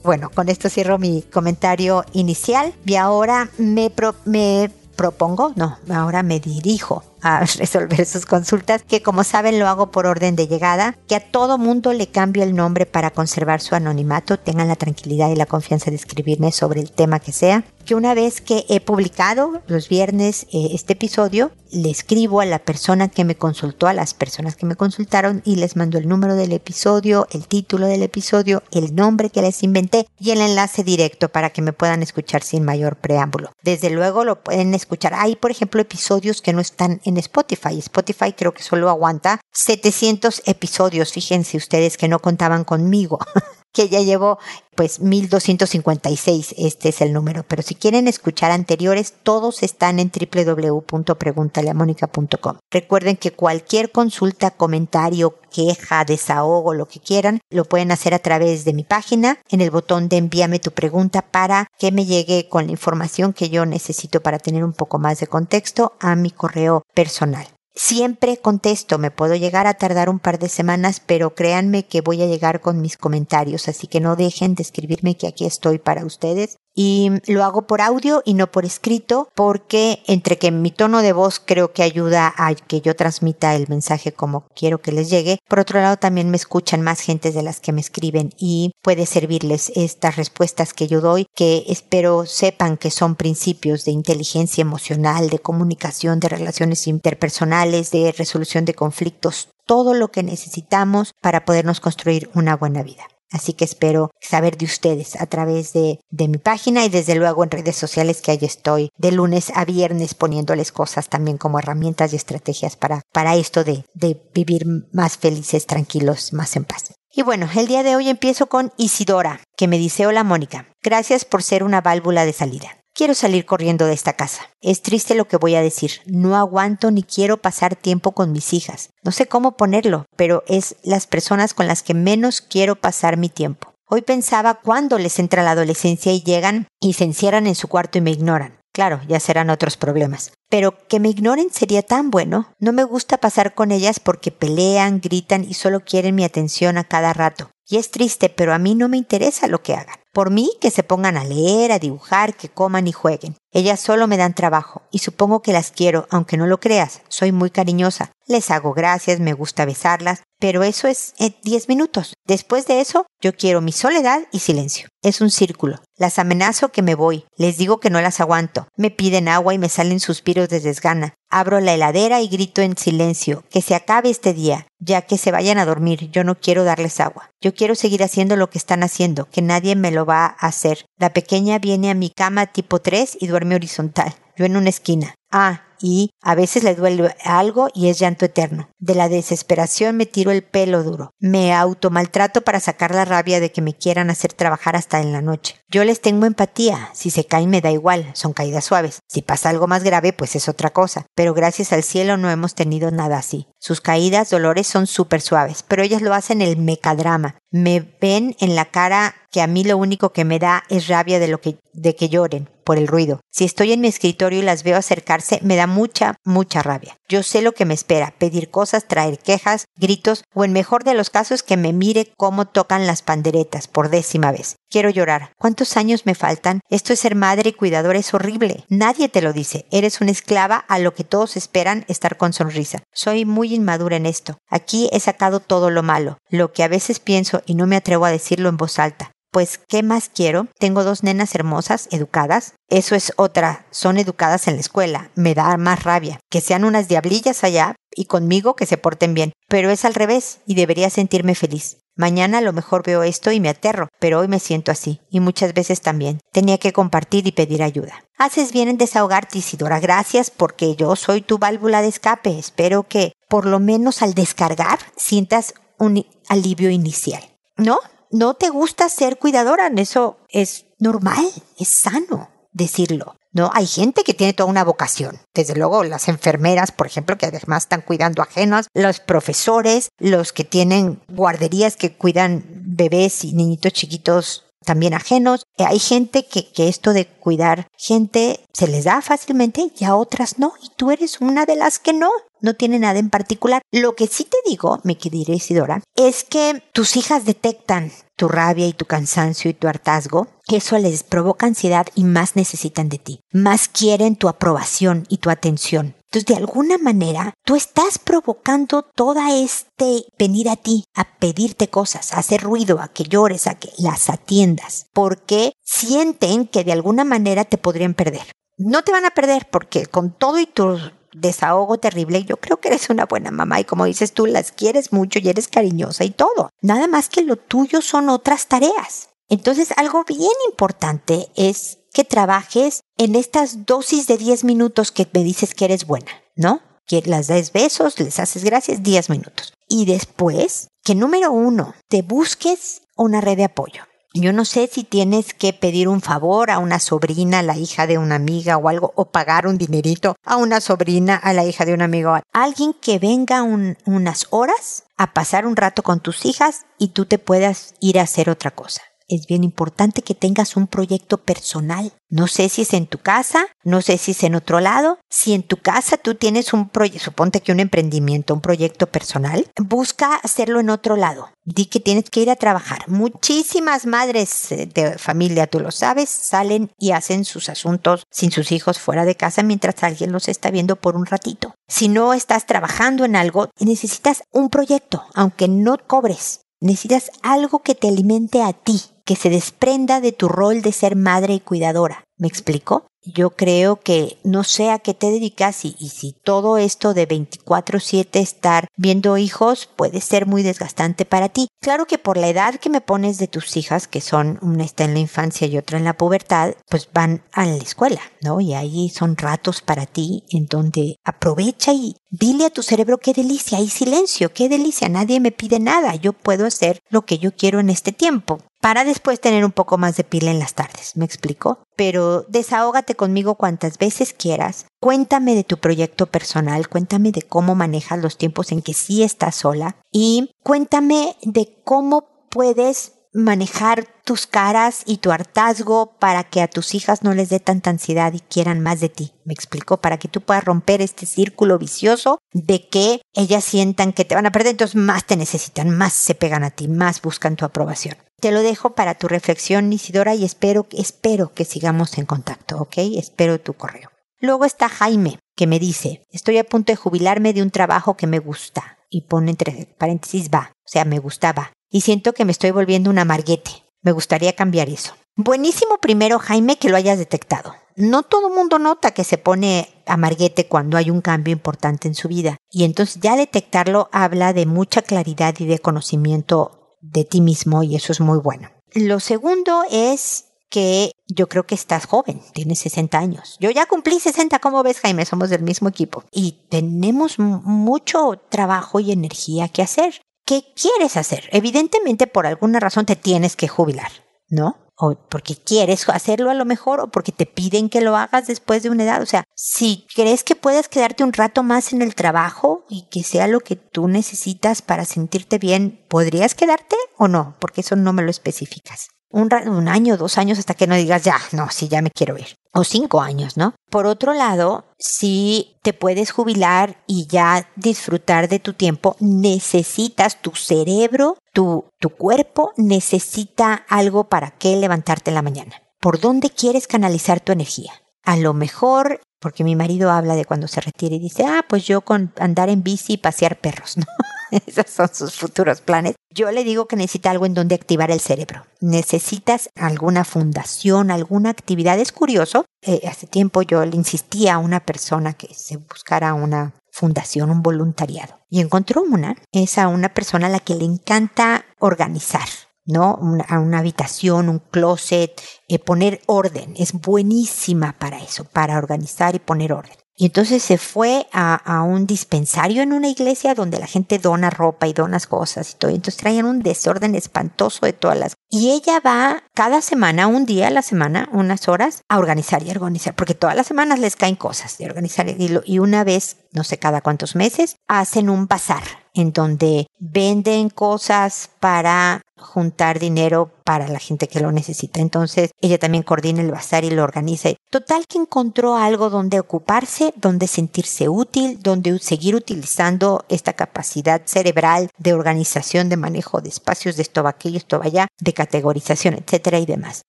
Bueno, 0.08 0.31
con 0.31 0.49
esto 0.49 0.70
cierro 0.70 0.96
mi 0.96 1.20
comentario 1.20 2.02
inicial 2.14 2.72
y 2.87 2.94
ahora 2.94 3.50
me, 3.58 3.93
me 4.25 4.70
propongo, 4.96 5.52
no, 5.55 5.76
ahora 5.90 6.22
me 6.22 6.40
dirijo 6.40 7.05
a 7.22 7.40
resolver 7.58 8.04
sus 8.06 8.26
consultas, 8.26 8.82
que 8.82 9.02
como 9.02 9.24
saben 9.24 9.58
lo 9.58 9.68
hago 9.68 9.90
por 9.90 10.06
orden 10.06 10.36
de 10.36 10.48
llegada, 10.48 10.96
que 11.06 11.16
a 11.16 11.20
todo 11.20 11.58
mundo 11.58 11.92
le 11.92 12.08
cambio 12.08 12.42
el 12.42 12.54
nombre 12.54 12.86
para 12.86 13.10
conservar 13.10 13.60
su 13.60 13.74
anonimato, 13.74 14.38
tengan 14.38 14.68
la 14.68 14.76
tranquilidad 14.76 15.30
y 15.30 15.36
la 15.36 15.46
confianza 15.46 15.90
de 15.90 15.96
escribirme 15.96 16.52
sobre 16.52 16.80
el 16.80 16.90
tema 16.90 17.20
que 17.20 17.32
sea, 17.32 17.64
que 17.84 17.94
una 17.94 18.12
vez 18.12 18.42
que 18.42 18.66
he 18.68 18.80
publicado 18.80 19.62
los 19.66 19.88
viernes 19.88 20.46
eh, 20.52 20.68
este 20.72 20.92
episodio, 20.92 21.50
le 21.70 21.90
escribo 21.90 22.40
a 22.40 22.46
la 22.46 22.58
persona 22.58 23.08
que 23.08 23.24
me 23.24 23.36
consultó, 23.36 23.86
a 23.86 23.92
las 23.92 24.14
personas 24.14 24.56
que 24.56 24.66
me 24.66 24.76
consultaron 24.76 25.42
y 25.44 25.56
les 25.56 25.76
mando 25.76 25.98
el 25.98 26.08
número 26.08 26.34
del 26.34 26.52
episodio, 26.52 27.26
el 27.30 27.46
título 27.46 27.86
del 27.86 28.02
episodio, 28.02 28.62
el 28.72 28.94
nombre 28.94 29.30
que 29.30 29.42
les 29.42 29.62
inventé 29.62 30.06
y 30.18 30.30
el 30.30 30.40
enlace 30.40 30.84
directo 30.84 31.28
para 31.28 31.50
que 31.50 31.62
me 31.62 31.72
puedan 31.72 32.02
escuchar 32.02 32.42
sin 32.42 32.64
mayor 32.64 32.96
preámbulo. 32.96 33.52
Desde 33.62 33.90
luego 33.90 34.24
lo 34.24 34.42
pueden 34.42 34.74
escuchar. 34.74 35.14
Hay, 35.14 35.36
por 35.36 35.50
ejemplo, 35.50 35.80
episodios 35.80 36.42
que 36.42 36.52
no 36.52 36.60
están 36.60 37.00
en 37.08 37.16
Spotify. 37.19 37.78
Spotify 37.78 38.32
creo 38.32 38.52
que 38.52 38.62
solo 38.62 38.88
aguanta 38.88 39.40
700 39.52 40.43
episodios. 40.46 41.12
Fíjense 41.12 41.56
ustedes 41.56 41.96
que 41.96 42.08
no 42.08 42.20
contaban 42.20 42.64
conmigo. 42.64 43.19
que 43.72 43.88
ya 43.88 44.00
llevo 44.00 44.38
pues 44.74 45.00
1256, 45.00 46.54
este 46.56 46.88
es 46.90 47.00
el 47.00 47.12
número, 47.12 47.42
pero 47.42 47.62
si 47.62 47.74
quieren 47.74 48.06
escuchar 48.06 48.52
anteriores, 48.52 49.12
todos 49.24 49.64
están 49.64 49.98
en 49.98 50.12
www.preguntaleamónica.com. 50.12 52.58
Recuerden 52.70 53.16
que 53.16 53.32
cualquier 53.32 53.90
consulta, 53.90 54.52
comentario, 54.52 55.34
queja, 55.52 56.04
desahogo, 56.04 56.74
lo 56.74 56.86
que 56.86 57.00
quieran, 57.00 57.40
lo 57.50 57.64
pueden 57.64 57.90
hacer 57.90 58.14
a 58.14 58.20
través 58.20 58.64
de 58.64 58.72
mi 58.72 58.84
página 58.84 59.40
en 59.50 59.62
el 59.62 59.72
botón 59.72 60.08
de 60.08 60.18
envíame 60.18 60.60
tu 60.60 60.70
pregunta 60.70 61.22
para 61.22 61.66
que 61.76 61.90
me 61.90 62.06
llegue 62.06 62.48
con 62.48 62.66
la 62.66 62.72
información 62.72 63.32
que 63.32 63.50
yo 63.50 63.66
necesito 63.66 64.20
para 64.20 64.38
tener 64.38 64.62
un 64.62 64.74
poco 64.74 65.00
más 65.00 65.18
de 65.18 65.26
contexto 65.26 65.94
a 65.98 66.14
mi 66.14 66.30
correo 66.30 66.84
personal. 66.94 67.48
Siempre 67.80 68.38
contesto, 68.38 68.98
me 68.98 69.12
puedo 69.12 69.36
llegar 69.36 69.69
a 69.69 69.75
tardar 69.75 70.10
un 70.10 70.19
par 70.19 70.40
de 70.40 70.48
semanas, 70.48 71.00
pero 71.06 71.36
créanme 71.36 71.86
que 71.86 72.00
voy 72.00 72.20
a 72.22 72.26
llegar 72.26 72.60
con 72.60 72.80
mis 72.80 72.96
comentarios, 72.96 73.69
así 73.69 73.86
que 73.86 74.00
no 74.00 74.16
dejen 74.16 74.56
de 74.56 74.64
escribirme 74.64 75.16
que 75.16 75.28
aquí 75.28 75.46
estoy 75.46 75.78
para 75.78 76.04
ustedes 76.04 76.56
y 76.80 77.10
lo 77.26 77.42
hago 77.42 77.62
por 77.62 77.80
audio 77.80 78.22
y 78.25 78.34
no 78.34 78.52
por 78.52 78.64
escrito 78.64 79.28
porque 79.34 80.04
entre 80.06 80.38
que 80.38 80.52
mi 80.52 80.70
tono 80.70 81.02
de 81.02 81.12
voz 81.12 81.42
creo 81.44 81.72
que 81.72 81.82
ayuda 81.82 82.32
a 82.36 82.54
que 82.54 82.80
yo 82.80 82.94
transmita 82.94 83.56
el 83.56 83.66
mensaje 83.66 84.12
como 84.12 84.46
quiero 84.54 84.80
que 84.80 84.92
les 84.92 85.10
llegue, 85.10 85.40
por 85.48 85.58
otro 85.58 85.80
lado 85.80 85.96
también 85.96 86.30
me 86.30 86.36
escuchan 86.36 86.82
más 86.82 87.00
gentes 87.00 87.34
de 87.34 87.42
las 87.42 87.58
que 87.58 87.72
me 87.72 87.80
escriben 87.80 88.32
y 88.38 88.70
puede 88.80 89.06
servirles 89.06 89.72
estas 89.75 90.14
respuestas 90.14 90.72
que 90.72 90.86
yo 90.86 91.00
doy 91.00 91.26
que 91.34 91.64
espero 91.66 92.26
sepan 92.26 92.76
que 92.76 92.92
son 92.92 93.16
principios 93.16 93.84
de 93.84 93.90
inteligencia 93.90 94.62
emocional, 94.62 95.30
de 95.30 95.40
comunicación, 95.40 96.20
de 96.20 96.28
relaciones 96.28 96.86
interpersonales, 96.86 97.90
de 97.90 98.12
resolución 98.16 98.64
de 98.64 98.75
conflictos, 98.75 99.48
todo 99.66 99.94
lo 99.94 100.12
que 100.12 100.22
necesitamos 100.22 101.12
para 101.20 101.44
podernos 101.44 101.80
construir 101.80 102.30
una 102.34 102.56
buena 102.56 102.84
vida. 102.84 103.02
Así 103.30 103.52
que 103.52 103.64
espero 103.64 104.10
saber 104.20 104.56
de 104.56 104.64
ustedes 104.64 105.16
a 105.20 105.26
través 105.26 105.72
de, 105.72 106.00
de, 106.10 106.28
mi 106.28 106.38
página 106.38 106.84
y 106.84 106.88
desde 106.88 107.14
luego 107.14 107.44
en 107.44 107.50
redes 107.50 107.76
sociales 107.76 108.22
que 108.22 108.30
ahí 108.30 108.38
estoy 108.42 108.90
de 108.96 109.12
lunes 109.12 109.52
a 109.54 109.64
viernes 109.64 110.14
poniéndoles 110.14 110.72
cosas 110.72 111.08
también 111.08 111.36
como 111.36 111.58
herramientas 111.58 112.12
y 112.12 112.16
estrategias 112.16 112.76
para, 112.76 113.02
para 113.12 113.36
esto 113.36 113.64
de, 113.64 113.84
de 113.94 114.20
vivir 114.34 114.64
más 114.92 115.19
felices, 115.19 115.66
tranquilos, 115.66 116.32
más 116.32 116.56
en 116.56 116.64
paz. 116.64 116.94
Y 117.12 117.22
bueno, 117.22 117.48
el 117.54 117.66
día 117.66 117.82
de 117.82 117.96
hoy 117.96 118.08
empiezo 118.08 118.46
con 118.46 118.72
Isidora, 118.76 119.40
que 119.56 119.69
me 119.69 119.78
dice, 119.78 120.06
hola 120.06 120.25
Mónica, 120.25 120.69
gracias 120.82 121.25
por 121.25 121.42
ser 121.42 121.64
una 121.64 121.80
válvula 121.80 122.25
de 122.25 122.32
salida. 122.32 122.77
Quiero 122.98 123.14
salir 123.14 123.46
corriendo 123.46 123.86
de 123.86 123.92
esta 123.92 124.14
casa. 124.14 124.50
Es 124.60 124.82
triste 124.82 125.14
lo 125.14 125.28
que 125.28 125.36
voy 125.36 125.54
a 125.54 125.62
decir. 125.62 126.00
No 126.06 126.36
aguanto 126.36 126.90
ni 126.90 127.04
quiero 127.04 127.36
pasar 127.36 127.76
tiempo 127.76 128.10
con 128.10 128.32
mis 128.32 128.52
hijas. 128.52 128.90
No 129.04 129.12
sé 129.12 129.26
cómo 129.26 129.56
ponerlo, 129.56 130.06
pero 130.16 130.42
es 130.48 130.74
las 130.82 131.06
personas 131.06 131.54
con 131.54 131.68
las 131.68 131.84
que 131.84 131.94
menos 131.94 132.40
quiero 132.40 132.74
pasar 132.74 133.16
mi 133.16 133.28
tiempo. 133.28 133.72
Hoy 133.86 134.02
pensaba 134.02 134.54
cuándo 134.54 134.98
les 134.98 135.20
entra 135.20 135.44
la 135.44 135.52
adolescencia 135.52 136.10
y 136.10 136.24
llegan 136.24 136.66
y 136.80 136.94
se 136.94 137.04
encierran 137.04 137.46
en 137.46 137.54
su 137.54 137.68
cuarto 137.68 137.98
y 137.98 138.00
me 138.00 138.10
ignoran. 138.10 138.58
Claro, 138.72 139.00
ya 139.06 139.20
serán 139.20 139.50
otros 139.50 139.76
problemas. 139.76 140.32
Pero 140.50 140.74
que 140.88 140.98
me 140.98 141.08
ignoren 141.08 141.50
sería 141.52 141.82
tan 141.82 142.10
bueno. 142.10 142.52
No 142.58 142.72
me 142.72 142.82
gusta 142.82 143.18
pasar 143.18 143.54
con 143.54 143.70
ellas 143.70 144.00
porque 144.00 144.32
pelean, 144.32 145.00
gritan 145.00 145.44
y 145.44 145.54
solo 145.54 145.84
quieren 145.84 146.16
mi 146.16 146.24
atención 146.24 146.76
a 146.78 146.82
cada 146.82 147.12
rato. 147.12 147.48
Y 147.68 147.76
es 147.76 147.92
triste, 147.92 148.28
pero 148.28 148.52
a 148.52 148.58
mí 148.58 148.74
no 148.74 148.88
me 148.88 148.96
interesa 148.96 149.46
lo 149.46 149.62
que 149.62 149.74
hagan. 149.74 149.97
Por 150.12 150.31
mí, 150.31 150.50
que 150.60 150.70
se 150.70 150.82
pongan 150.82 151.16
a 151.16 151.25
leer, 151.25 151.72
a 151.72 151.78
dibujar, 151.78 152.34
que 152.34 152.49
coman 152.49 152.87
y 152.87 152.93
jueguen. 152.93 153.37
Ellas 153.52 153.81
solo 153.81 154.06
me 154.06 154.16
dan 154.16 154.34
trabajo, 154.34 154.82
y 154.90 154.99
supongo 154.99 155.43
que 155.43 155.52
las 155.52 155.70
quiero, 155.70 156.06
aunque 156.10 156.37
no 156.37 156.46
lo 156.46 156.60
creas, 156.60 157.02
soy 157.08 157.32
muy 157.32 157.50
cariñosa. 157.50 158.12
Les 158.28 158.50
hago 158.50 158.75
gracias, 158.75 159.20
me 159.20 159.32
gusta 159.32 159.64
besarlas, 159.64 160.22
pero 160.38 160.62
eso 160.62 160.86
es 160.86 161.14
en 161.19 161.34
10 161.44 161.66
minutos. 161.70 162.12
Después 162.26 162.66
de 162.66 162.82
eso, 162.82 163.06
yo 163.22 163.34
quiero 163.34 163.62
mi 163.62 163.72
soledad 163.72 164.20
y 164.32 164.40
silencio. 164.40 164.88
Es 165.02 165.22
un 165.22 165.30
círculo. 165.30 165.80
Las 165.96 166.19
amenazo 166.19 166.69
que 166.69 166.82
me 166.82 166.94
voy, 166.94 167.25
les 167.38 167.56
digo 167.56 167.80
que 167.80 167.88
no 167.88 168.02
las 168.02 168.20
aguanto, 168.20 168.69
me 168.76 168.90
piden 168.90 169.28
agua 169.28 169.54
y 169.54 169.58
me 169.58 169.70
salen 169.70 169.98
suspiros 169.98 170.50
de 170.50 170.60
desgana. 170.60 171.14
Abro 171.30 171.58
la 171.60 171.72
heladera 171.72 172.20
y 172.20 172.28
grito 172.28 172.60
en 172.60 172.76
silencio, 172.76 173.44
que 173.48 173.62
se 173.62 173.75
acabe 173.75 174.10
este 174.10 174.34
día, 174.34 174.66
ya 174.78 175.00
que 175.02 175.16
se 175.16 175.32
vayan 175.32 175.56
a 175.56 175.64
dormir, 175.64 176.10
yo 176.10 176.22
no 176.22 176.38
quiero 176.38 176.64
darles 176.64 177.00
agua. 177.00 177.30
Yo 177.40 177.54
quiero 177.54 177.75
seguir 177.75 178.02
haciendo 178.02 178.36
lo 178.36 178.50
que 178.50 178.58
están 178.58 178.82
haciendo, 178.82 179.25
que 179.30 179.40
nadie 179.40 179.75
me 179.75 179.90
lo 179.90 180.04
va 180.04 180.26
a 180.26 180.48
hacer. 180.48 180.84
La 180.98 181.14
pequeña 181.14 181.58
viene 181.58 181.90
a 181.90 181.94
mi 181.94 182.10
cama 182.10 182.46
tipo 182.46 182.80
3 182.80 183.16
y 183.20 183.26
duerme 183.26 183.54
horizontal, 183.54 184.14
yo 184.36 184.44
en 184.44 184.58
una 184.58 184.69
esquina. 184.69 185.14
Ah, 185.30 185.62
y 185.80 186.10
a 186.22 186.34
veces 186.34 186.64
le 186.64 186.75
duele 186.75 187.14
algo 187.25 187.69
y 187.75 187.88
es 187.88 187.98
llanto 187.98 188.25
eterno. 188.25 188.70
De 188.78 188.94
la 188.94 189.08
desesperación 189.08 189.96
me 189.96 190.06
tiro 190.06 190.30
el 190.30 190.42
pelo 190.42 190.82
duro. 190.82 191.10
Me 191.19 191.54
automaltrato 191.54 192.42
para 192.42 192.60
sacar 192.60 192.94
la 192.94 193.04
rabia 193.04 193.40
de 193.40 193.52
que 193.52 193.62
me 193.62 193.75
quieran 193.75 194.10
hacer 194.10 194.32
trabajar 194.32 194.76
hasta 194.76 195.00
en 195.00 195.12
la 195.12 195.22
noche. 195.22 195.60
Yo 195.70 195.84
les 195.84 196.00
tengo 196.00 196.26
empatía. 196.26 196.90
Si 196.94 197.10
se 197.10 197.25
caen 197.25 197.50
me 197.50 197.60
da 197.60 197.70
igual, 197.70 198.10
son 198.14 198.32
caídas 198.32 198.64
suaves. 198.64 199.00
Si 199.06 199.22
pasa 199.22 199.50
algo 199.50 199.66
más 199.66 199.84
grave, 199.84 200.12
pues 200.12 200.34
es 200.36 200.48
otra 200.48 200.70
cosa. 200.70 201.06
Pero 201.14 201.35
gracias 201.35 201.73
al 201.73 201.82
cielo 201.82 202.16
no 202.16 202.30
hemos 202.30 202.54
tenido 202.54 202.90
nada 202.90 203.18
así. 203.18 203.49
Sus 203.58 203.80
caídas, 203.80 204.30
dolores 204.30 204.66
son 204.66 204.87
súper 204.87 205.20
suaves, 205.20 205.64
pero 205.66 205.82
ellas 205.82 206.02
lo 206.02 206.14
hacen 206.14 206.42
el 206.42 206.56
mecadrama. 206.56 207.37
Me 207.50 207.80
ven 208.00 208.37
en 208.40 208.54
la 208.54 208.66
cara 208.66 209.14
que 209.30 209.42
a 209.42 209.47
mí 209.47 209.64
lo 209.64 209.76
único 209.76 210.12
que 210.12 210.25
me 210.25 210.38
da 210.38 210.64
es 210.68 210.88
rabia 210.88 211.18
de 211.18 211.28
lo 211.28 211.40
que 211.40 211.58
de 211.73 211.94
que 211.94 212.08
lloren 212.08 212.49
por 212.64 212.76
el 212.76 212.87
ruido. 212.87 213.20
Si 213.30 213.44
estoy 213.44 213.73
en 213.73 213.80
mi 213.80 213.88
escritorio 213.88 214.40
y 214.40 214.42
las 214.42 214.62
veo 214.62 214.76
acercarse, 214.76 215.17
me 215.42 215.56
da 215.56 215.66
mucha, 215.66 216.16
mucha 216.25 216.62
rabia. 216.62 216.96
Yo 217.08 217.22
sé 217.22 217.42
lo 217.42 217.52
que 217.52 217.64
me 217.64 217.75
espera, 217.75 218.14
pedir 218.18 218.50
cosas, 218.50 218.87
traer 218.87 219.18
quejas, 219.18 219.66
gritos 219.76 220.25
o 220.34 220.44
en 220.44 220.52
mejor 220.52 220.84
de 220.84 220.94
los 220.94 221.10
casos 221.10 221.42
que 221.42 221.56
me 221.56 221.72
mire 221.72 222.12
cómo 222.16 222.46
tocan 222.46 222.87
las 222.87 223.02
panderetas 223.02 223.66
por 223.68 223.88
décima 223.88 224.32
vez. 224.32 224.56
Quiero 224.70 224.90
llorar. 224.90 225.32
¿Cuántos 225.38 225.76
años 225.76 226.04
me 226.04 226.14
faltan? 226.14 226.60
Esto 226.68 226.92
es 226.92 227.00
ser 227.00 227.14
madre 227.14 227.50
y 227.50 227.52
cuidador 227.54 227.96
es 227.96 228.12
horrible. 228.12 228.64
Nadie 228.68 229.08
te 229.08 229.22
lo 229.22 229.32
dice. 229.32 229.66
Eres 229.70 230.00
una 230.00 230.10
esclava 230.10 230.56
a 230.56 230.78
lo 230.78 230.94
que 230.94 231.04
todos 231.04 231.37
esperan 231.37 231.84
estar 231.88 232.18
con 232.18 232.32
sonrisa. 232.32 232.82
Soy 232.92 233.25
muy 233.25 233.54
inmadura 233.54 233.96
en 233.96 234.06
esto. 234.06 234.38
Aquí 234.48 234.90
he 234.92 235.00
sacado 235.00 235.40
todo 235.40 235.70
lo 235.70 235.82
malo, 235.82 236.18
lo 236.28 236.52
que 236.52 236.62
a 236.62 236.68
veces 236.68 237.00
pienso 237.00 237.42
y 237.46 237.54
no 237.54 237.66
me 237.66 237.76
atrevo 237.76 238.04
a 238.04 238.10
decirlo 238.10 238.48
en 238.48 238.58
voz 238.58 238.78
alta. 238.78 239.12
Pues, 239.30 239.58
¿qué 239.58 239.82
más 239.82 240.08
quiero? 240.08 240.47
Tengo 240.58 240.85
dos 240.85 241.02
nenas 241.02 241.35
hermosas, 241.35 241.88
educadas. 241.90 242.54
Eso 242.68 242.94
es 242.94 243.12
otra, 243.16 243.66
son 243.70 243.99
educadas 243.99 244.49
en 244.49 244.54
la 244.54 244.61
escuela. 244.61 245.11
Me 245.14 245.35
da 245.35 245.56
más 245.56 245.85
rabia. 245.85 246.18
Que 246.30 246.40
sean 246.40 246.64
unas 246.64 246.88
diablillas 246.88 247.44
allá 247.44 247.76
y 247.94 248.06
conmigo 248.06 248.56
que 248.56 248.66
se 248.66 248.78
porten 248.78 249.14
bien. 249.14 249.32
Pero 249.49 249.70
es 249.70 249.85
al 249.85 249.94
revés 249.94 250.38
y 250.47 250.54
debería 250.54 250.90
sentirme 250.90 251.35
feliz. 251.35 251.78
Mañana 251.99 252.38
a 252.38 252.42
lo 252.42 252.52
mejor 252.52 252.85
veo 252.87 253.02
esto 253.02 253.32
y 253.32 253.40
me 253.40 253.49
aterro, 253.49 253.88
pero 253.99 254.20
hoy 254.20 254.28
me 254.28 254.38
siento 254.38 254.70
así, 254.70 255.00
y 255.11 255.18
muchas 255.18 255.52
veces 255.52 255.80
también. 255.80 256.20
Tenía 256.30 256.56
que 256.58 256.73
compartir 256.73 257.26
y 257.26 257.32
pedir 257.32 257.61
ayuda. 257.61 258.04
Haces 258.16 258.52
bien 258.52 258.68
en 258.68 258.78
desahogarte, 258.78 259.38
Isidora. 259.38 259.80
Gracias 259.80 260.30
porque 260.30 260.76
yo 260.76 260.94
soy 260.94 261.23
tu 261.23 261.38
válvula 261.38 261.82
de 261.82 261.88
escape. 261.88 262.38
Espero 262.38 262.85
que, 262.85 263.14
por 263.28 263.47
lo 263.47 263.58
menos 263.58 264.00
al 264.02 264.14
descargar, 264.14 264.78
sientas 264.97 265.54
un 265.76 266.06
alivio 266.28 266.70
inicial. 266.70 267.23
¿No? 267.56 267.80
No 268.10 268.34
te 268.34 268.50
gusta 268.50 268.88
ser 268.88 269.18
cuidadora, 269.18 269.70
eso 269.76 270.18
es 270.28 270.66
normal, 270.78 271.26
es 271.58 271.68
sano 271.68 272.28
decirlo. 272.52 273.14
¿no? 273.32 273.50
Hay 273.54 273.66
gente 273.66 274.02
que 274.04 274.14
tiene 274.14 274.32
toda 274.32 274.48
una 274.48 274.64
vocación. 274.64 275.18
Desde 275.34 275.54
luego, 275.54 275.84
las 275.84 276.08
enfermeras, 276.08 276.72
por 276.72 276.86
ejemplo, 276.86 277.16
que 277.16 277.26
además 277.26 277.64
están 277.64 277.82
cuidando 277.82 278.22
ajenos, 278.22 278.68
los 278.74 279.00
profesores, 279.00 279.90
los 279.98 280.32
que 280.32 280.44
tienen 280.44 281.00
guarderías 281.08 281.76
que 281.76 281.94
cuidan 281.94 282.44
bebés 282.48 283.24
y 283.24 283.32
niñitos 283.32 283.72
chiquitos 283.72 284.44
también 284.68 284.92
ajenos. 284.92 285.44
Eh, 285.56 285.64
hay 285.64 285.78
gente 285.78 286.26
que, 286.26 286.52
que 286.52 286.68
esto 286.68 286.92
de 286.92 287.06
cuidar 287.06 287.68
gente 287.78 288.40
se 288.52 288.68
les 288.68 288.84
da 288.84 289.00
fácilmente 289.00 289.72
y 289.78 289.84
a 289.87 289.96
otras 289.96 290.38
no. 290.38 290.52
Y 290.62 290.68
tú 290.76 290.90
eres 290.90 291.22
una 291.22 291.46
de 291.46 291.56
las 291.56 291.78
que 291.78 291.94
no. 291.94 292.10
No 292.42 292.52
tiene 292.52 292.78
nada 292.78 292.98
en 292.98 293.08
particular. 293.08 293.62
Lo 293.72 293.96
que 293.96 294.06
sí 294.06 294.25
te 294.25 294.37
digo, 294.46 294.78
mi 294.84 294.94
querida 294.94 295.32
Isidora, 295.32 295.82
es 295.96 296.22
que 296.22 296.62
tus 296.72 296.96
hijas 296.96 297.25
detectan 297.25 297.90
tu 298.18 298.28
rabia 298.28 298.66
y 298.66 298.75
tu 298.75 298.84
cansancio 298.84 299.50
y 299.50 299.54
tu 299.54 299.68
hartazgo. 299.68 300.26
Eso 300.48 300.76
les 300.76 301.04
provoca 301.04 301.46
ansiedad 301.46 301.87
y 301.94 302.04
más 302.04 302.37
necesitan 302.37 302.88
de 302.88 302.98
ti. 302.98 303.20
Más 303.32 303.68
quieren 303.68 304.16
tu 304.16 304.28
aprobación 304.28 305.06
y 305.08 305.18
tu 305.18 305.30
atención. 305.30 305.94
Entonces, 306.10 306.26
de 306.26 306.37
alguna 306.37 306.78
manera, 306.78 307.34
tú 307.44 307.54
estás 307.54 307.98
provocando 307.98 308.82
toda 308.82 309.34
este 309.34 310.04
venir 310.18 310.48
a 310.48 310.56
ti, 310.56 310.84
a 310.94 311.04
pedirte 311.18 311.68
cosas, 311.68 312.12
a 312.12 312.18
hacer 312.18 312.42
ruido, 312.42 312.80
a 312.80 312.88
que 312.88 313.04
llores, 313.04 313.46
a 313.46 313.54
que 313.56 313.70
las 313.78 314.08
atiendas, 314.08 314.87
porque 314.94 315.52
sienten 315.62 316.46
que 316.46 316.64
de 316.64 316.72
alguna 316.72 317.04
manera 317.04 317.44
te 317.44 317.58
podrían 317.58 317.94
perder. 317.94 318.26
No 318.56 318.82
te 318.82 318.90
van 318.90 319.04
a 319.04 319.10
perder 319.10 319.48
porque 319.50 319.87
con 319.87 320.10
todo 320.10 320.40
y 320.40 320.46
tu 320.46 320.78
desahogo 321.20 321.78
terrible, 321.78 322.25
yo 322.25 322.37
creo 322.37 322.60
que 322.60 322.68
eres 322.68 322.90
una 322.90 323.06
buena 323.06 323.30
mamá 323.30 323.60
y 323.60 323.64
como 323.64 323.84
dices 323.84 324.12
tú, 324.12 324.26
las 324.26 324.52
quieres 324.52 324.92
mucho 324.92 325.18
y 325.18 325.28
eres 325.28 325.48
cariñosa 325.48 326.04
y 326.04 326.10
todo. 326.10 326.50
Nada 326.60 326.87
más 326.87 327.08
que 327.08 327.22
lo 327.22 327.37
tuyo 327.37 327.80
son 327.82 328.08
otras 328.08 328.46
tareas. 328.46 329.10
Entonces, 329.28 329.72
algo 329.76 330.04
bien 330.04 330.30
importante 330.50 331.28
es 331.37 331.78
que 331.92 332.04
trabajes 332.04 332.80
en 332.96 333.14
estas 333.14 333.66
dosis 333.66 334.06
de 334.06 334.16
10 334.16 334.44
minutos 334.44 334.92
que 334.92 335.06
me 335.12 335.22
dices 335.22 335.54
que 335.54 335.66
eres 335.66 335.87
buena, 335.87 336.10
¿no? 336.34 336.62
Que 336.87 337.02
las 337.02 337.26
des 337.26 337.52
besos, 337.52 337.98
les 338.00 338.18
haces 338.18 338.44
gracias 338.44 338.82
10 338.82 339.10
minutos. 339.10 339.52
Y 339.68 339.84
después, 339.84 340.68
que 340.82 340.94
número 340.94 341.30
uno, 341.30 341.75
te 341.88 342.02
busques 342.02 342.82
una 342.96 343.20
red 343.20 343.37
de 343.37 343.44
apoyo. 343.44 343.82
Yo 344.20 344.32
no 344.32 344.44
sé 344.44 344.66
si 344.66 344.82
tienes 344.82 345.32
que 345.32 345.52
pedir 345.52 345.87
un 345.87 346.00
favor 346.00 346.50
a 346.50 346.58
una 346.58 346.80
sobrina, 346.80 347.38
a 347.38 347.42
la 347.44 347.56
hija 347.56 347.87
de 347.87 347.98
una 347.98 348.16
amiga 348.16 348.56
o 348.56 348.68
algo, 348.68 348.92
o 348.96 349.04
pagar 349.04 349.46
un 349.46 349.58
dinerito 349.58 350.16
a 350.25 350.37
una 350.37 350.60
sobrina, 350.60 351.14
a 351.14 351.32
la 351.32 351.44
hija 351.44 351.64
de 351.64 351.72
un 351.72 351.82
amigo. 351.82 352.18
Alguien 352.32 352.75
que 352.75 352.98
venga 352.98 353.44
unas 353.44 354.26
horas 354.30 354.82
a 354.96 355.14
pasar 355.14 355.46
un 355.46 355.54
rato 355.54 355.84
con 355.84 356.00
tus 356.00 356.25
hijas 356.25 356.66
y 356.78 356.88
tú 356.88 357.04
te 357.04 357.18
puedas 357.18 357.76
ir 357.78 358.00
a 358.00 358.02
hacer 358.02 358.28
otra 358.28 358.50
cosa 358.50 358.82
es 359.08 359.26
bien 359.26 359.42
importante 359.42 360.02
que 360.02 360.14
tengas 360.14 360.56
un 360.56 360.66
proyecto 360.66 361.18
personal. 361.18 361.92
No 362.10 362.26
sé 362.26 362.48
si 362.48 362.62
es 362.62 362.72
en 362.72 362.86
tu 362.86 362.98
casa, 362.98 363.46
no 363.64 363.82
sé 363.82 363.98
si 363.98 364.12
es 364.12 364.22
en 364.22 364.34
otro 364.34 364.60
lado. 364.60 364.98
Si 365.10 365.34
en 365.34 365.42
tu 365.42 365.56
casa 365.56 365.96
tú 365.96 366.14
tienes 366.14 366.52
un 366.52 366.68
proyecto, 366.68 367.04
suponte 367.04 367.40
que 367.40 367.52
un 367.52 367.60
emprendimiento, 367.60 368.34
un 368.34 368.40
proyecto 368.40 368.86
personal, 368.86 369.46
busca 369.56 370.14
hacerlo 370.16 370.60
en 370.60 370.70
otro 370.70 370.96
lado. 370.96 371.30
Di 371.44 371.66
que 371.66 371.80
tienes 371.80 372.10
que 372.10 372.20
ir 372.20 372.30
a 372.30 372.36
trabajar. 372.36 372.88
Muchísimas 372.88 373.86
madres 373.86 374.52
eh, 374.52 374.66
de 374.72 374.98
familia, 374.98 375.46
tú 375.46 375.60
lo 375.60 375.70
sabes, 375.70 376.08
salen 376.08 376.70
y 376.78 376.92
hacen 376.92 377.24
sus 377.24 377.48
asuntos 377.48 378.06
sin 378.10 378.30
sus 378.30 378.52
hijos 378.52 378.78
fuera 378.78 379.04
de 379.04 379.16
casa 379.16 379.42
mientras 379.42 379.82
alguien 379.82 380.12
los 380.12 380.28
está 380.28 380.50
viendo 380.50 380.76
por 380.76 380.96
un 380.96 381.06
ratito. 381.06 381.54
Si 381.66 381.88
no 381.88 382.14
estás 382.14 382.46
trabajando 382.46 383.04
en 383.04 383.16
algo, 383.16 383.50
necesitas 383.58 384.22
un 384.30 384.50
proyecto, 384.50 385.04
aunque 385.14 385.48
no 385.48 385.78
cobres. 385.86 386.40
Necesitas 386.60 387.12
algo 387.22 387.60
que 387.60 387.76
te 387.76 387.88
alimente 387.88 388.42
a 388.42 388.52
ti, 388.52 388.80
que 389.08 389.16
se 389.16 389.30
desprenda 389.30 390.02
de 390.02 390.12
tu 390.12 390.28
rol 390.28 390.60
de 390.60 390.70
ser 390.70 390.94
madre 390.94 391.32
y 391.32 391.40
cuidadora. 391.40 392.04
¿Me 392.18 392.28
explico? 392.28 392.88
Yo 393.14 393.30
creo 393.30 393.80
que 393.80 394.18
no 394.22 394.44
sé 394.44 394.70
a 394.70 394.78
qué 394.78 394.92
te 394.92 395.10
dedicas 395.10 395.64
y, 395.64 395.76
y 395.78 395.88
si 395.88 396.12
todo 396.12 396.58
esto 396.58 396.92
de 396.92 397.08
24/7 397.08 398.20
estar 398.20 398.68
viendo 398.76 399.16
hijos 399.16 399.66
puede 399.66 400.00
ser 400.00 400.26
muy 400.26 400.42
desgastante 400.42 401.04
para 401.04 401.28
ti. 401.28 401.48
Claro 401.60 401.86
que 401.86 401.98
por 401.98 402.16
la 402.16 402.28
edad 402.28 402.56
que 402.56 402.70
me 402.70 402.80
pones 402.80 403.18
de 403.18 403.28
tus 403.28 403.56
hijas, 403.56 403.88
que 403.88 404.00
son 404.00 404.38
una 404.42 404.64
está 404.64 404.84
en 404.84 404.94
la 404.94 405.00
infancia 405.00 405.46
y 405.46 405.56
otra 405.56 405.78
en 405.78 405.84
la 405.84 405.96
pubertad, 405.96 406.54
pues 406.68 406.88
van 406.92 407.22
a 407.32 407.46
la 407.46 407.56
escuela, 407.56 408.02
¿no? 408.22 408.40
Y 408.40 408.54
ahí 408.54 408.90
son 408.90 409.16
ratos 409.16 409.62
para 409.62 409.86
ti 409.86 410.24
en 410.30 410.46
donde 410.46 410.96
aprovecha 411.04 411.72
y 411.72 411.96
dile 412.10 412.46
a 412.46 412.50
tu 412.50 412.62
cerebro 412.62 412.98
qué 412.98 413.12
delicia, 413.12 413.58
hay 413.58 413.68
silencio, 413.68 414.32
qué 414.32 414.48
delicia, 414.48 414.88
nadie 414.88 415.20
me 415.20 415.32
pide 415.32 415.60
nada, 415.60 415.94
yo 415.94 416.12
puedo 416.12 416.46
hacer 416.46 416.80
lo 416.90 417.02
que 417.02 417.18
yo 417.18 417.32
quiero 417.32 417.60
en 417.60 417.70
este 417.70 417.92
tiempo 417.92 418.38
para 418.60 418.84
después 418.84 419.20
tener 419.20 419.44
un 419.44 419.52
poco 419.52 419.78
más 419.78 419.96
de 419.96 420.04
pila 420.04 420.30
en 420.30 420.38
las 420.38 420.54
tardes, 420.54 420.96
¿me 420.96 421.04
explico? 421.04 421.62
Pero 421.78 422.26
desahógate 422.28 422.97
conmigo 422.97 423.37
cuantas 423.37 423.78
veces 423.78 424.12
quieras, 424.12 424.66
cuéntame 424.80 425.37
de 425.37 425.44
tu 425.44 425.58
proyecto 425.58 426.06
personal, 426.06 426.68
cuéntame 426.68 427.12
de 427.12 427.23
cómo 427.23 427.54
manejas 427.54 428.00
los 428.00 428.18
tiempos 428.18 428.50
en 428.50 428.62
que 428.62 428.75
sí 428.75 429.04
estás 429.04 429.37
sola 429.37 429.76
y 429.92 430.32
cuéntame 430.42 431.16
de 431.23 431.62
cómo 431.62 432.08
puedes 432.30 432.94
manejar 433.12 433.87
tus 434.04 434.26
caras 434.26 434.82
y 434.87 434.97
tu 434.97 435.12
hartazgo 435.12 435.97
para 436.00 436.25
que 436.25 436.42
a 436.42 436.49
tus 436.49 436.75
hijas 436.75 437.04
no 437.04 437.14
les 437.14 437.28
dé 437.28 437.38
tanta 437.38 437.70
ansiedad 437.70 438.12
y 438.12 438.18
quieran 438.18 438.61
más 438.61 438.80
de 438.80 438.88
ti. 438.88 439.12
Me 439.25 439.32
explico, 439.32 439.76
para 439.76 439.99
que 439.99 440.08
tú 440.08 440.20
puedas 440.20 440.42
romper 440.42 440.82
este 440.82 441.06
círculo 441.06 441.58
vicioso 441.58 442.18
de 442.32 442.68
que 442.68 443.02
ellas 443.14 443.44
sientan 443.44 443.92
que 443.92 444.04
te 444.04 444.16
van 444.16 444.26
a 444.26 444.32
perder, 444.32 444.50
entonces 444.50 444.75
más 444.75 445.04
te 445.04 445.16
necesitan, 445.16 445.70
más 445.70 445.92
se 445.92 446.16
pegan 446.16 446.42
a 446.42 446.50
ti, 446.50 446.66
más 446.66 447.00
buscan 447.02 447.37
tu 447.37 447.44
aprobación. 447.44 447.97
Te 448.20 448.32
lo 448.32 448.42
dejo 448.42 448.70
para 448.70 448.94
tu 448.94 449.06
reflexión, 449.06 449.72
Isidora, 449.72 450.14
y 450.16 450.25
espero, 450.25 450.66
espero 450.72 451.32
que 451.34 451.44
sigamos 451.44 451.98
en 451.98 452.06
contacto, 452.06 452.58
¿ok? 452.58 452.78
Espero 452.96 453.40
tu 453.40 453.54
correo. 453.54 453.90
Luego 454.20 454.44
está 454.44 454.68
Jaime, 454.68 455.20
que 455.37 455.46
me 455.46 455.60
dice, 455.60 456.02
estoy 456.10 456.38
a 456.38 456.44
punto 456.44 456.72
de 456.72 456.76
jubilarme 456.76 457.32
de 457.32 457.42
un 457.42 457.52
trabajo 457.52 457.96
que 457.96 458.08
me 458.08 458.18
gusta. 458.18 458.78
Y 458.90 459.02
pone 459.02 459.30
entre 459.30 459.68
paréntesis 459.78 460.30
va, 460.30 460.50
o 460.52 460.68
sea, 460.68 460.84
me 460.84 460.98
gustaba. 460.98 461.52
Y 461.70 461.82
siento 461.82 462.12
que 462.12 462.25
me 462.25 462.32
estoy 462.32 462.50
volviendo 462.50 462.90
un 462.90 462.98
amarguete. 462.98 463.50
Me 463.82 463.92
gustaría 463.92 464.34
cambiar 464.34 464.68
eso. 464.68 464.94
Buenísimo 465.14 465.78
primero, 465.78 466.18
Jaime, 466.18 466.58
que 466.58 466.70
lo 466.70 466.76
hayas 466.76 466.98
detectado. 466.98 467.54
No 467.76 468.02
todo 468.02 468.30
mundo 468.30 468.58
nota 468.58 468.90
que 468.90 469.04
se 469.04 469.18
pone 469.18 469.68
amarguete 469.87 470.48
cuando 470.48 470.76
hay 470.76 470.90
un 470.90 471.02
cambio 471.02 471.32
importante 471.32 471.87
en 471.87 471.94
su 471.94 472.08
vida. 472.08 472.37
Y 472.50 472.64
entonces 472.64 473.00
ya 473.00 473.14
detectarlo 473.14 473.88
habla 473.92 474.32
de 474.32 474.46
mucha 474.46 474.82
claridad 474.82 475.37
y 475.38 475.46
de 475.46 475.60
conocimiento 475.60 476.57
de 476.80 477.04
ti 477.04 477.20
mismo 477.20 477.62
y 477.62 477.76
eso 477.76 477.92
es 477.92 478.00
muy 478.00 478.18
bueno. 478.18 478.50
Lo 478.75 479.00
segundo 479.00 479.62
es 479.70 480.26
que 480.50 480.92
yo 481.06 481.28
creo 481.28 481.47
que 481.47 481.54
estás 481.54 481.87
joven, 481.87 482.23
tienes 482.32 482.61
60 482.61 482.99
años. 482.99 483.37
Yo 483.40 483.50
ya 483.50 483.66
cumplí 483.66 484.00
60, 484.00 484.38
¿cómo 484.38 484.62
ves 484.62 484.80
Jaime? 484.80 485.04
Somos 485.04 485.30
del 485.30 485.42
mismo 485.42 485.68
equipo. 485.68 486.04
Y 486.11 486.47
tenemos 486.50 487.18
mucho 487.18 488.20
trabajo 488.28 488.80
y 488.80 488.92
energía 488.92 489.49
que 489.49 489.62
hacer. 489.62 490.00
¿Qué 490.25 490.44
quieres 490.54 490.97
hacer? 490.97 491.28
Evidentemente 491.32 492.06
por 492.06 492.26
alguna 492.26 492.61
razón 492.61 492.87
te 492.87 492.97
tienes 492.97 493.37
que 493.37 493.49
jubilar, 493.49 493.90
¿no? 494.28 494.67
O 494.78 494.94
porque 494.94 495.35
quieres 495.35 495.88
hacerlo 495.88 496.30
a 496.30 496.35
lo 496.35 496.44
mejor 496.44 496.80
o 496.80 496.88
porque 496.88 497.12
te 497.12 497.26
piden 497.26 497.68
que 497.68 497.80
lo 497.80 497.97
hagas 497.97 498.26
después 498.26 498.62
de 498.62 498.70
una 498.70 498.85
edad. 498.85 499.02
O 499.02 499.06
sea, 499.06 499.25
si 499.35 499.87
crees 499.94 500.25
que 500.25 500.37
puedes 500.37 500.68
quedarte 500.68 501.04
un 501.04 501.12
rato 501.12 501.42
más 501.42 501.73
en 501.73 501.82
el 501.82 501.94
trabajo 501.94 502.64
y 502.68 502.87
que 502.90 503.02
sea 503.02 503.26
lo 503.26 503.40
que 503.40 503.56
tú 503.56 503.88
necesitas 503.88 504.62
para 504.62 504.85
sentirte 504.85 505.38
bien, 505.38 505.85
¿podrías 505.88 506.35
quedarte 506.35 506.76
o 506.97 507.08
no? 507.08 507.37
Porque 507.40 507.62
eso 507.62 507.76
no 507.76 507.92
me 507.92 508.02
lo 508.02 508.11
especificas 508.11 508.88
un, 509.11 509.28
un 509.47 509.68
año, 509.68 509.97
dos 509.97 510.18
años 510.18 510.38
hasta 510.38 510.54
que 510.54 510.66
no 510.66 510.76
digas, 510.76 511.02
ya, 511.02 511.18
no, 511.32 511.50
sí, 511.50 511.68
ya 511.68 511.82
me 511.82 511.90
quiero 511.90 512.16
ir. 512.18 512.38
O 512.52 512.64
cinco 512.64 513.00
años, 513.00 513.37
¿no? 513.37 513.55
Por 513.71 513.87
otro 513.87 514.14
lado, 514.14 514.64
si 514.78 515.57
te 515.62 515.73
puedes 515.73 516.11
jubilar 516.11 516.83
y 516.87 517.07
ya 517.07 517.49
disfrutar 517.57 518.28
de 518.28 518.38
tu 518.38 518.55
tiempo, 518.55 518.97
necesitas 519.00 520.23
tu 520.23 520.35
cerebro, 520.35 521.19
tu, 521.33 521.67
tu 521.78 521.90
cuerpo 521.90 522.52
necesita 522.57 523.55
algo 523.69 524.05
para 524.05 524.31
que 524.31 524.57
levantarte 524.57 525.11
en 525.11 525.14
la 525.14 525.23
mañana. 525.23 525.62
¿Por 525.81 526.00
dónde 526.00 526.31
quieres 526.31 526.67
canalizar 526.67 527.21
tu 527.21 527.33
energía? 527.33 527.73
A 528.02 528.17
lo 528.17 528.35
mejor, 528.35 529.00
porque 529.21 529.45
mi 529.45 529.55
marido 529.55 529.90
habla 529.90 530.17
de 530.17 530.25
cuando 530.25 530.49
se 530.49 530.61
retire 530.61 530.97
y 530.97 531.00
dice, 531.00 531.25
ah, 531.25 531.45
pues 531.49 531.67
yo 531.67 531.83
con 531.83 532.12
andar 532.19 532.49
en 532.49 532.62
bici 532.62 532.95
y 532.95 532.99
pasear 532.99 533.38
perros, 533.38 533.76
¿no? 533.76 533.85
Esos 534.47 534.70
son 534.70 534.88
sus 534.92 535.14
futuros 535.14 535.61
planes. 535.61 535.94
Yo 536.11 536.30
le 536.30 536.44
digo 536.44 536.66
que 536.66 536.76
necesita 536.76 537.11
algo 537.11 537.26
en 537.26 537.35
donde 537.35 537.54
activar 537.54 537.90
el 537.90 538.00
cerebro. 538.00 538.44
Necesitas 538.61 539.50
alguna 539.54 540.04
fundación, 540.04 540.90
alguna 540.90 541.30
actividad. 541.30 541.78
Es 541.78 541.92
curioso, 541.92 542.44
eh, 542.62 542.80
hace 542.88 543.06
tiempo 543.06 543.42
yo 543.42 543.64
le 543.64 543.76
insistía 543.76 544.35
a 544.35 544.38
una 544.38 544.61
persona 544.61 545.12
que 545.12 545.32
se 545.35 545.56
buscara 545.56 546.14
una 546.14 546.54
fundación, 546.70 547.30
un 547.30 547.42
voluntariado. 547.42 548.18
Y 548.30 548.40
encontró 548.40 548.82
una. 548.82 549.16
Es 549.32 549.58
a 549.58 549.68
una 549.68 549.94
persona 549.94 550.26
a 550.26 550.30
la 550.30 550.40
que 550.40 550.54
le 550.54 550.64
encanta 550.64 551.44
organizar. 551.58 552.28
¿no? 552.68 552.97
Una, 552.97 553.40
una 553.40 553.61
habitación, 553.61 554.28
un 554.28 554.40
closet, 554.40 555.20
eh, 555.49 555.58
poner 555.58 556.02
orden. 556.06 556.54
Es 556.56 556.73
buenísima 556.75 557.75
para 557.78 557.99
eso, 558.02 558.25
para 558.25 558.58
organizar 558.58 559.14
y 559.14 559.18
poner 559.18 559.52
orden. 559.52 559.76
Y 560.00 560.07
entonces 560.07 560.45
se 560.45 560.59
fue 560.59 561.09
a, 561.12 561.62
un 561.62 561.85
dispensario 561.85 562.62
en 562.62 562.73
una 562.73 562.88
iglesia 562.88 563.35
donde 563.35 563.59
la 563.59 563.67
gente 563.67 563.99
dona 563.99 564.31
ropa 564.31 564.69
y 564.69 564.73
dona 564.73 564.99
cosas 565.00 565.50
y 565.50 565.55
todo. 565.57 565.73
Entonces 565.73 565.97
traían 565.97 566.25
un 566.25 566.38
desorden 566.38 566.95
espantoso 566.95 567.67
de 567.67 567.73
todas 567.73 567.99
las. 567.99 568.14
Y 568.31 568.50
ella 568.50 568.81
va 568.81 569.25
cada 569.35 569.61
semana, 569.61 570.07
un 570.07 570.25
día 570.25 570.47
a 570.47 570.50
la 570.50 570.62
semana, 570.62 571.09
unas 571.12 571.49
horas, 571.49 571.83
a 571.88 571.99
organizar 571.99 572.45
y 572.45 572.50
organizar, 572.50 572.95
porque 572.95 573.14
todas 573.14 573.35
las 573.35 573.49
semanas 573.49 573.81
les 573.81 573.97
caen 573.97 574.14
cosas 574.14 574.57
de 574.57 574.67
organizar. 574.67 575.09
Y, 575.09 575.28
lo, 575.28 575.43
y 575.45 575.59
una 575.59 575.83
vez, 575.83 576.19
no 576.31 576.45
sé 576.45 576.59
cada 576.59 576.81
cuántos 576.81 577.17
meses, 577.17 577.57
hacen 577.67 578.09
un 578.09 578.28
bazar 578.28 578.62
en 578.95 579.12
donde 579.12 579.67
venden 579.78 580.49
cosas 580.49 581.31
para 581.40 582.02
juntar 582.17 582.78
dinero 582.78 583.31
para 583.45 583.69
la 583.69 583.78
gente 583.78 584.09
que 584.09 584.21
lo 584.21 584.33
necesita. 584.33 584.81
Entonces 584.81 585.31
ella 585.40 585.59
también 585.59 585.85
coordina 585.85 586.21
el 586.21 586.31
bazar 586.31 586.64
y 586.64 586.71
lo 586.71 586.83
organiza. 586.83 587.31
Total 587.50 587.87
que 587.87 587.97
encontró 587.97 588.57
algo 588.57 588.90
donde 588.90 589.19
ocuparse, 589.19 589.95
donde 589.97 590.26
sentirse 590.26 590.90
útil, 590.90 591.38
donde 591.43 591.78
seguir 591.78 592.14
utilizando 592.14 593.07
esta 593.09 593.33
capacidad 593.33 594.02
cerebral 594.05 594.71
de 594.76 594.93
organización, 594.93 595.71
de 595.71 595.78
manejo 595.78 596.21
de 596.21 596.28
espacios, 596.28 596.76
de 596.76 596.83
esto 596.83 597.07
aquí, 597.07 597.35
esto 597.37 597.59
va 597.59 597.64
allá, 597.64 597.88
de 598.00 598.12
categorización, 598.12 598.95
etcétera 598.95 599.38
y 599.38 599.47
demás. 599.47 599.83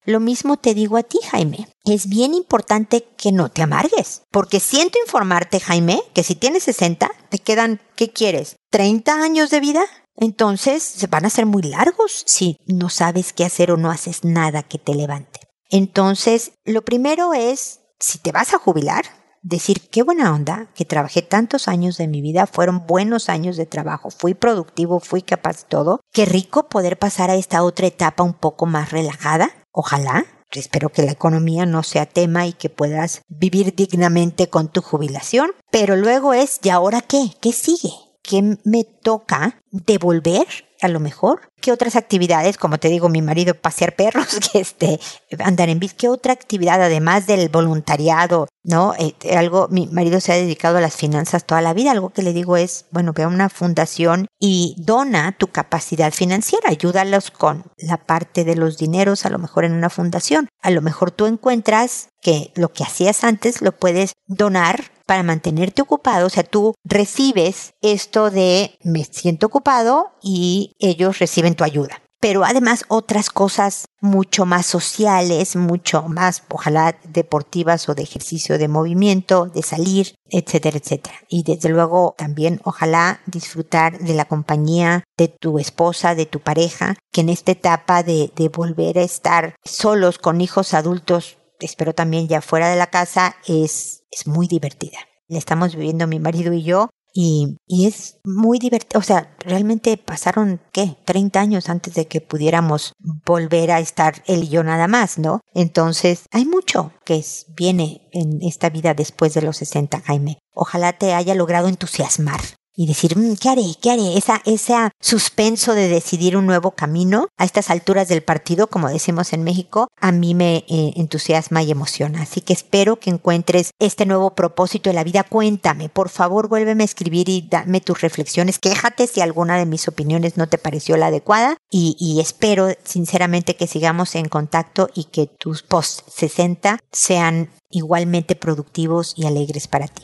Lo 0.06 0.22
mismo 0.22 0.56
te 0.56 0.74
digo 0.74 0.96
a 0.96 1.04
ti, 1.04 1.20
Jaime. 1.30 1.68
Es 1.84 2.08
bien 2.08 2.34
importante 2.34 3.06
que 3.18 3.34
no 3.34 3.50
te 3.50 3.62
amargues, 3.62 4.22
porque 4.32 4.62
siento 4.62 4.98
informarte, 5.06 5.60
Jaime, 5.60 6.01
que 6.13 6.24
si 6.24 6.36
tienes 6.36 6.63
60, 6.63 7.12
te 7.30 7.39
quedan, 7.39 7.82
¿qué 7.96 8.10
quieres? 8.10 8.58
¿30 8.72 9.10
años 9.22 9.50
de 9.50 9.60
vida? 9.60 9.82
Entonces 10.16 10.84
se 10.84 11.08
van 11.08 11.25
a 11.25 11.30
ser 11.30 11.46
muy 11.46 11.63
largos 11.63 12.24
si 12.25 12.58
no 12.68 12.89
sabes 12.89 13.34
qué 13.34 13.46
hacer 13.46 13.72
o 13.72 13.78
no 13.78 13.89
haces 13.89 14.24
nada 14.24 14.63
que 14.63 14.78
te 14.78 14.94
levante. 14.94 15.38
Entonces, 15.69 16.53
lo 16.65 16.83
primero 16.83 17.33
es, 17.33 17.81
si 17.99 18.17
te 18.17 18.31
vas 18.31 18.53
a 18.53 18.59
jubilar, 18.59 19.05
decir 19.41 19.89
qué 19.89 20.03
buena 20.03 20.33
onda 20.33 20.67
que 20.75 20.85
trabajé 20.85 21.21
tantos 21.21 21.67
años 21.67 21.97
de 21.97 22.07
mi 22.07 22.21
vida, 22.21 22.47
fueron 22.47 22.85
buenos 22.88 23.29
años 23.29 23.57
de 23.57 23.65
trabajo, 23.65 24.09
fui 24.09 24.33
productivo, 24.33 24.99
fui 24.99 25.21
capaz 25.21 25.57
de 25.57 25.67
todo. 25.69 26.01
Qué 26.11 26.25
rico 26.25 26.69
poder 26.69 26.97
pasar 26.97 27.29
a 27.29 27.35
esta 27.35 27.63
otra 27.63 27.88
etapa 27.88 28.23
un 28.23 28.33
poco 28.33 28.65
más 28.65 28.91
relajada, 28.91 29.51
ojalá. 29.71 30.25
Espero 30.51 30.89
que 30.89 31.03
la 31.03 31.11
economía 31.11 31.67
no 31.67 31.83
sea 31.83 32.07
tema 32.07 32.47
y 32.47 32.53
que 32.53 32.69
puedas 32.69 33.21
vivir 33.27 33.75
dignamente 33.75 34.49
con 34.49 34.67
tu 34.67 34.81
jubilación. 34.81 35.51
Pero 35.71 35.95
luego 35.95 36.33
es, 36.33 36.59
¿y 36.63 36.69
ahora 36.69 37.01
qué? 37.01 37.31
¿Qué 37.39 37.53
sigue? 37.53 37.91
¿Qué 38.23 38.57
me 38.63 38.83
toca 38.83 39.61
devolver 39.71 40.47
a 40.81 40.88
lo 40.88 41.00
mejor. 41.00 41.51
¿Qué 41.62 41.71
otras 41.71 41.95
actividades? 41.95 42.57
Como 42.57 42.77
te 42.77 42.88
digo, 42.88 43.09
mi 43.09 43.21
marido 43.21 43.53
pasear 43.53 43.95
perros, 43.95 44.27
que 44.51 44.59
este, 44.59 45.00
andar 45.39 45.69
en 45.69 45.79
bici. 45.79 45.95
¿Qué 45.95 46.09
otra 46.09 46.33
actividad 46.33 46.81
además 46.81 47.27
del 47.27 47.50
voluntariado? 47.50 48.48
¿No? 48.63 48.93
Eh, 48.98 49.15
algo, 49.36 49.67
mi 49.69 49.88
marido 49.88 50.19
se 50.19 50.31
ha 50.31 50.36
dedicado 50.36 50.77
a 50.77 50.81
las 50.81 50.95
finanzas 50.95 51.45
toda 51.45 51.62
la 51.62 51.74
vida. 51.74 51.91
Algo 51.91 52.12
que 52.12 52.21
le 52.21 52.33
digo 52.33 52.57
es, 52.57 52.86
bueno, 52.91 53.13
ve 53.13 53.24
a 53.24 53.27
una 53.27 53.50
fundación 53.50 54.27
y 54.39 54.75
dona 54.77 55.33
tu 55.33 55.48
capacidad 55.48 56.13
financiera. 56.13 56.69
Ayúdalos 56.69 57.31
con 57.31 57.65
la 57.77 57.98
parte 57.98 58.43
de 58.43 58.55
los 58.55 58.77
dineros, 58.77 59.25
a 59.25 59.29
lo 59.29 59.39
mejor 59.39 59.65
en 59.65 59.74
una 59.74 59.89
fundación. 59.89 60.48
A 60.62 60.71
lo 60.71 60.81
mejor 60.81 61.12
tú 61.12 61.25
encuentras 61.25 62.09
que 62.21 62.51
lo 62.55 62.71
que 62.71 62.83
hacías 62.83 63.24
antes 63.24 63.62
lo 63.62 63.71
puedes 63.71 64.13
donar 64.27 64.91
para 65.10 65.24
mantenerte 65.24 65.82
ocupado, 65.82 66.28
o 66.28 66.30
sea, 66.30 66.44
tú 66.44 66.75
recibes 66.84 67.74
esto 67.82 68.30
de 68.30 68.78
me 68.84 69.04
siento 69.06 69.48
ocupado 69.48 70.12
y 70.22 70.74
ellos 70.78 71.18
reciben 71.18 71.56
tu 71.56 71.63
ayuda. 71.63 72.04
Pero 72.20 72.46
además 72.46 72.86
otras 72.89 73.32
cosas 73.32 73.86
mucho 74.01 74.46
más 74.46 74.68
sociales, 74.68 75.56
mucho 75.56 76.04
más, 76.04 76.44
ojalá 76.51 76.96
deportivas 77.06 77.89
o 77.89 77.96
de 77.96 78.04
ejercicio 78.04 78.60
de 78.60 78.68
movimiento, 78.68 79.48
de 79.48 79.63
salir, 79.63 80.13
etcétera, 80.30 80.78
etcétera. 80.78 81.16
Y 81.28 81.42
desde 81.42 81.70
luego 81.70 82.13
también 82.16 82.62
ojalá 82.63 83.22
disfrutar 83.25 83.98
de 83.98 84.13
la 84.13 84.25
compañía 84.25 85.06
de 85.18 85.30
tu 85.30 85.58
esposa, 85.58 86.13
de 86.13 86.28
tu 86.28 86.39
pareja, 86.39 86.98
que 87.12 87.22
en 87.22 87.30
esta 87.30 87.54
etapa 87.54 88.04
de, 88.04 88.32
de 88.36 88.50
volver 88.50 89.00
a 89.00 89.04
estar 89.04 89.56
solos 89.63 90.20
con 90.20 90.39
hijos 90.39 90.75
adultos 90.75 91.38
espero 91.66 91.94
también 91.94 92.28
ya 92.28 92.42
fuera 92.42 92.70
de 92.70 92.78
la 92.78 92.88
casa, 92.88 93.36
es, 93.48 94.04
es 94.12 94.28
muy 94.28 94.48
divertida. 94.48 94.98
La 95.28 95.38
estamos 95.38 95.75
viviendo 95.75 96.08
mi 96.08 96.20
marido 96.20 96.54
y 96.54 96.63
yo 96.63 96.89
y, 97.13 97.58
y 97.68 97.88
es 97.88 98.20
muy 98.24 98.60
divertido. 98.60 99.00
O 99.00 99.04
sea, 99.04 99.36
realmente 99.39 99.98
pasaron, 99.98 100.62
¿qué? 100.72 100.98
30 101.06 101.39
años 101.39 101.70
antes 101.70 101.94
de 101.94 102.08
que 102.08 102.22
pudiéramos 102.22 102.94
volver 103.25 103.72
a 103.72 103.80
estar 103.80 104.24
él 104.28 104.44
y 104.44 104.50
yo 104.50 104.63
nada 104.63 104.88
más, 104.88 105.18
¿no? 105.18 105.42
Entonces, 105.54 106.25
hay 106.32 106.46
mucho 106.46 106.94
que 107.06 107.18
es, 107.18 107.48
viene 107.56 108.10
en 108.12 108.42
esta 108.42 108.70
vida 108.70 108.94
después 108.94 109.34
de 109.34 109.42
los 109.42 109.58
60, 109.58 110.01
Jaime. 110.01 110.39
Ojalá 110.54 110.94
te 110.94 111.13
haya 111.13 111.36
logrado 111.36 111.68
entusiasmar 111.68 112.42
y 112.79 112.88
decir, 112.88 113.17
mm, 113.17 113.36
¿qué 113.36 113.49
haré? 113.49 113.75
¿Qué 113.82 113.91
haré? 113.91 114.17
Esa, 114.17 114.41
ese 114.45 114.73
suspenso 115.01 115.75
de 115.75 115.89
decidir 115.89 116.38
un 116.38 116.45
nuevo 116.45 116.71
camino 116.71 117.27
a 117.38 117.43
estas 117.43 117.69
alturas 117.69 118.08
del 118.08 118.23
partido, 118.23 118.67
como 118.67 118.88
decimos 118.88 119.34
en 119.34 119.43
México, 119.43 119.89
a 119.99 120.13
mí 120.13 120.34
me 120.34 120.63
eh, 120.69 120.93
entusiasma 120.95 121.62
y 121.62 121.71
emociona. 121.71 122.21
Así 122.21 122.39
que 122.39 122.54
espero 122.54 122.97
que 122.97 123.10
encuentres 123.10 123.71
este 123.80 124.06
nuevo 124.06 124.34
propósito 124.34 124.89
de 124.89 124.93
la 124.93 125.04
vida. 125.04 125.25
Cuéntame, 125.25 125.89
por 125.89 126.08
favor, 126.08 126.47
vuélveme 126.47 126.84
a 126.84 126.86
escribir 126.86 127.27
y 127.27 127.45
dame 127.51 127.82
tus 127.82 127.99
reflexiones. 127.99 128.60
Quéjate 128.60 129.08
si 129.08 129.19
alguna 129.19 129.58
de 129.58 129.65
mis 129.65 129.89
opiniones 129.89 130.38
no 130.38 130.47
te 130.47 130.58
pareció 130.58 130.95
la 130.95 131.08
adecuada 131.08 131.58
y, 131.69 131.97
y 131.99 132.21
espero 132.21 132.69
sinceramente 132.86 133.58
que 133.58 133.67
sigamos 133.67 134.15
en 134.15 134.30
contacto 134.30 134.88
y 134.95 135.04
que 135.04 135.27
tus 135.27 135.63
post 135.63 136.08
60 136.10 136.80
sean 136.93 137.49
igualmente 137.69 138.38
productivos 138.38 139.15
y 139.17 139.25
alegres 139.25 139.67
para 139.67 139.89
ti. 139.89 140.04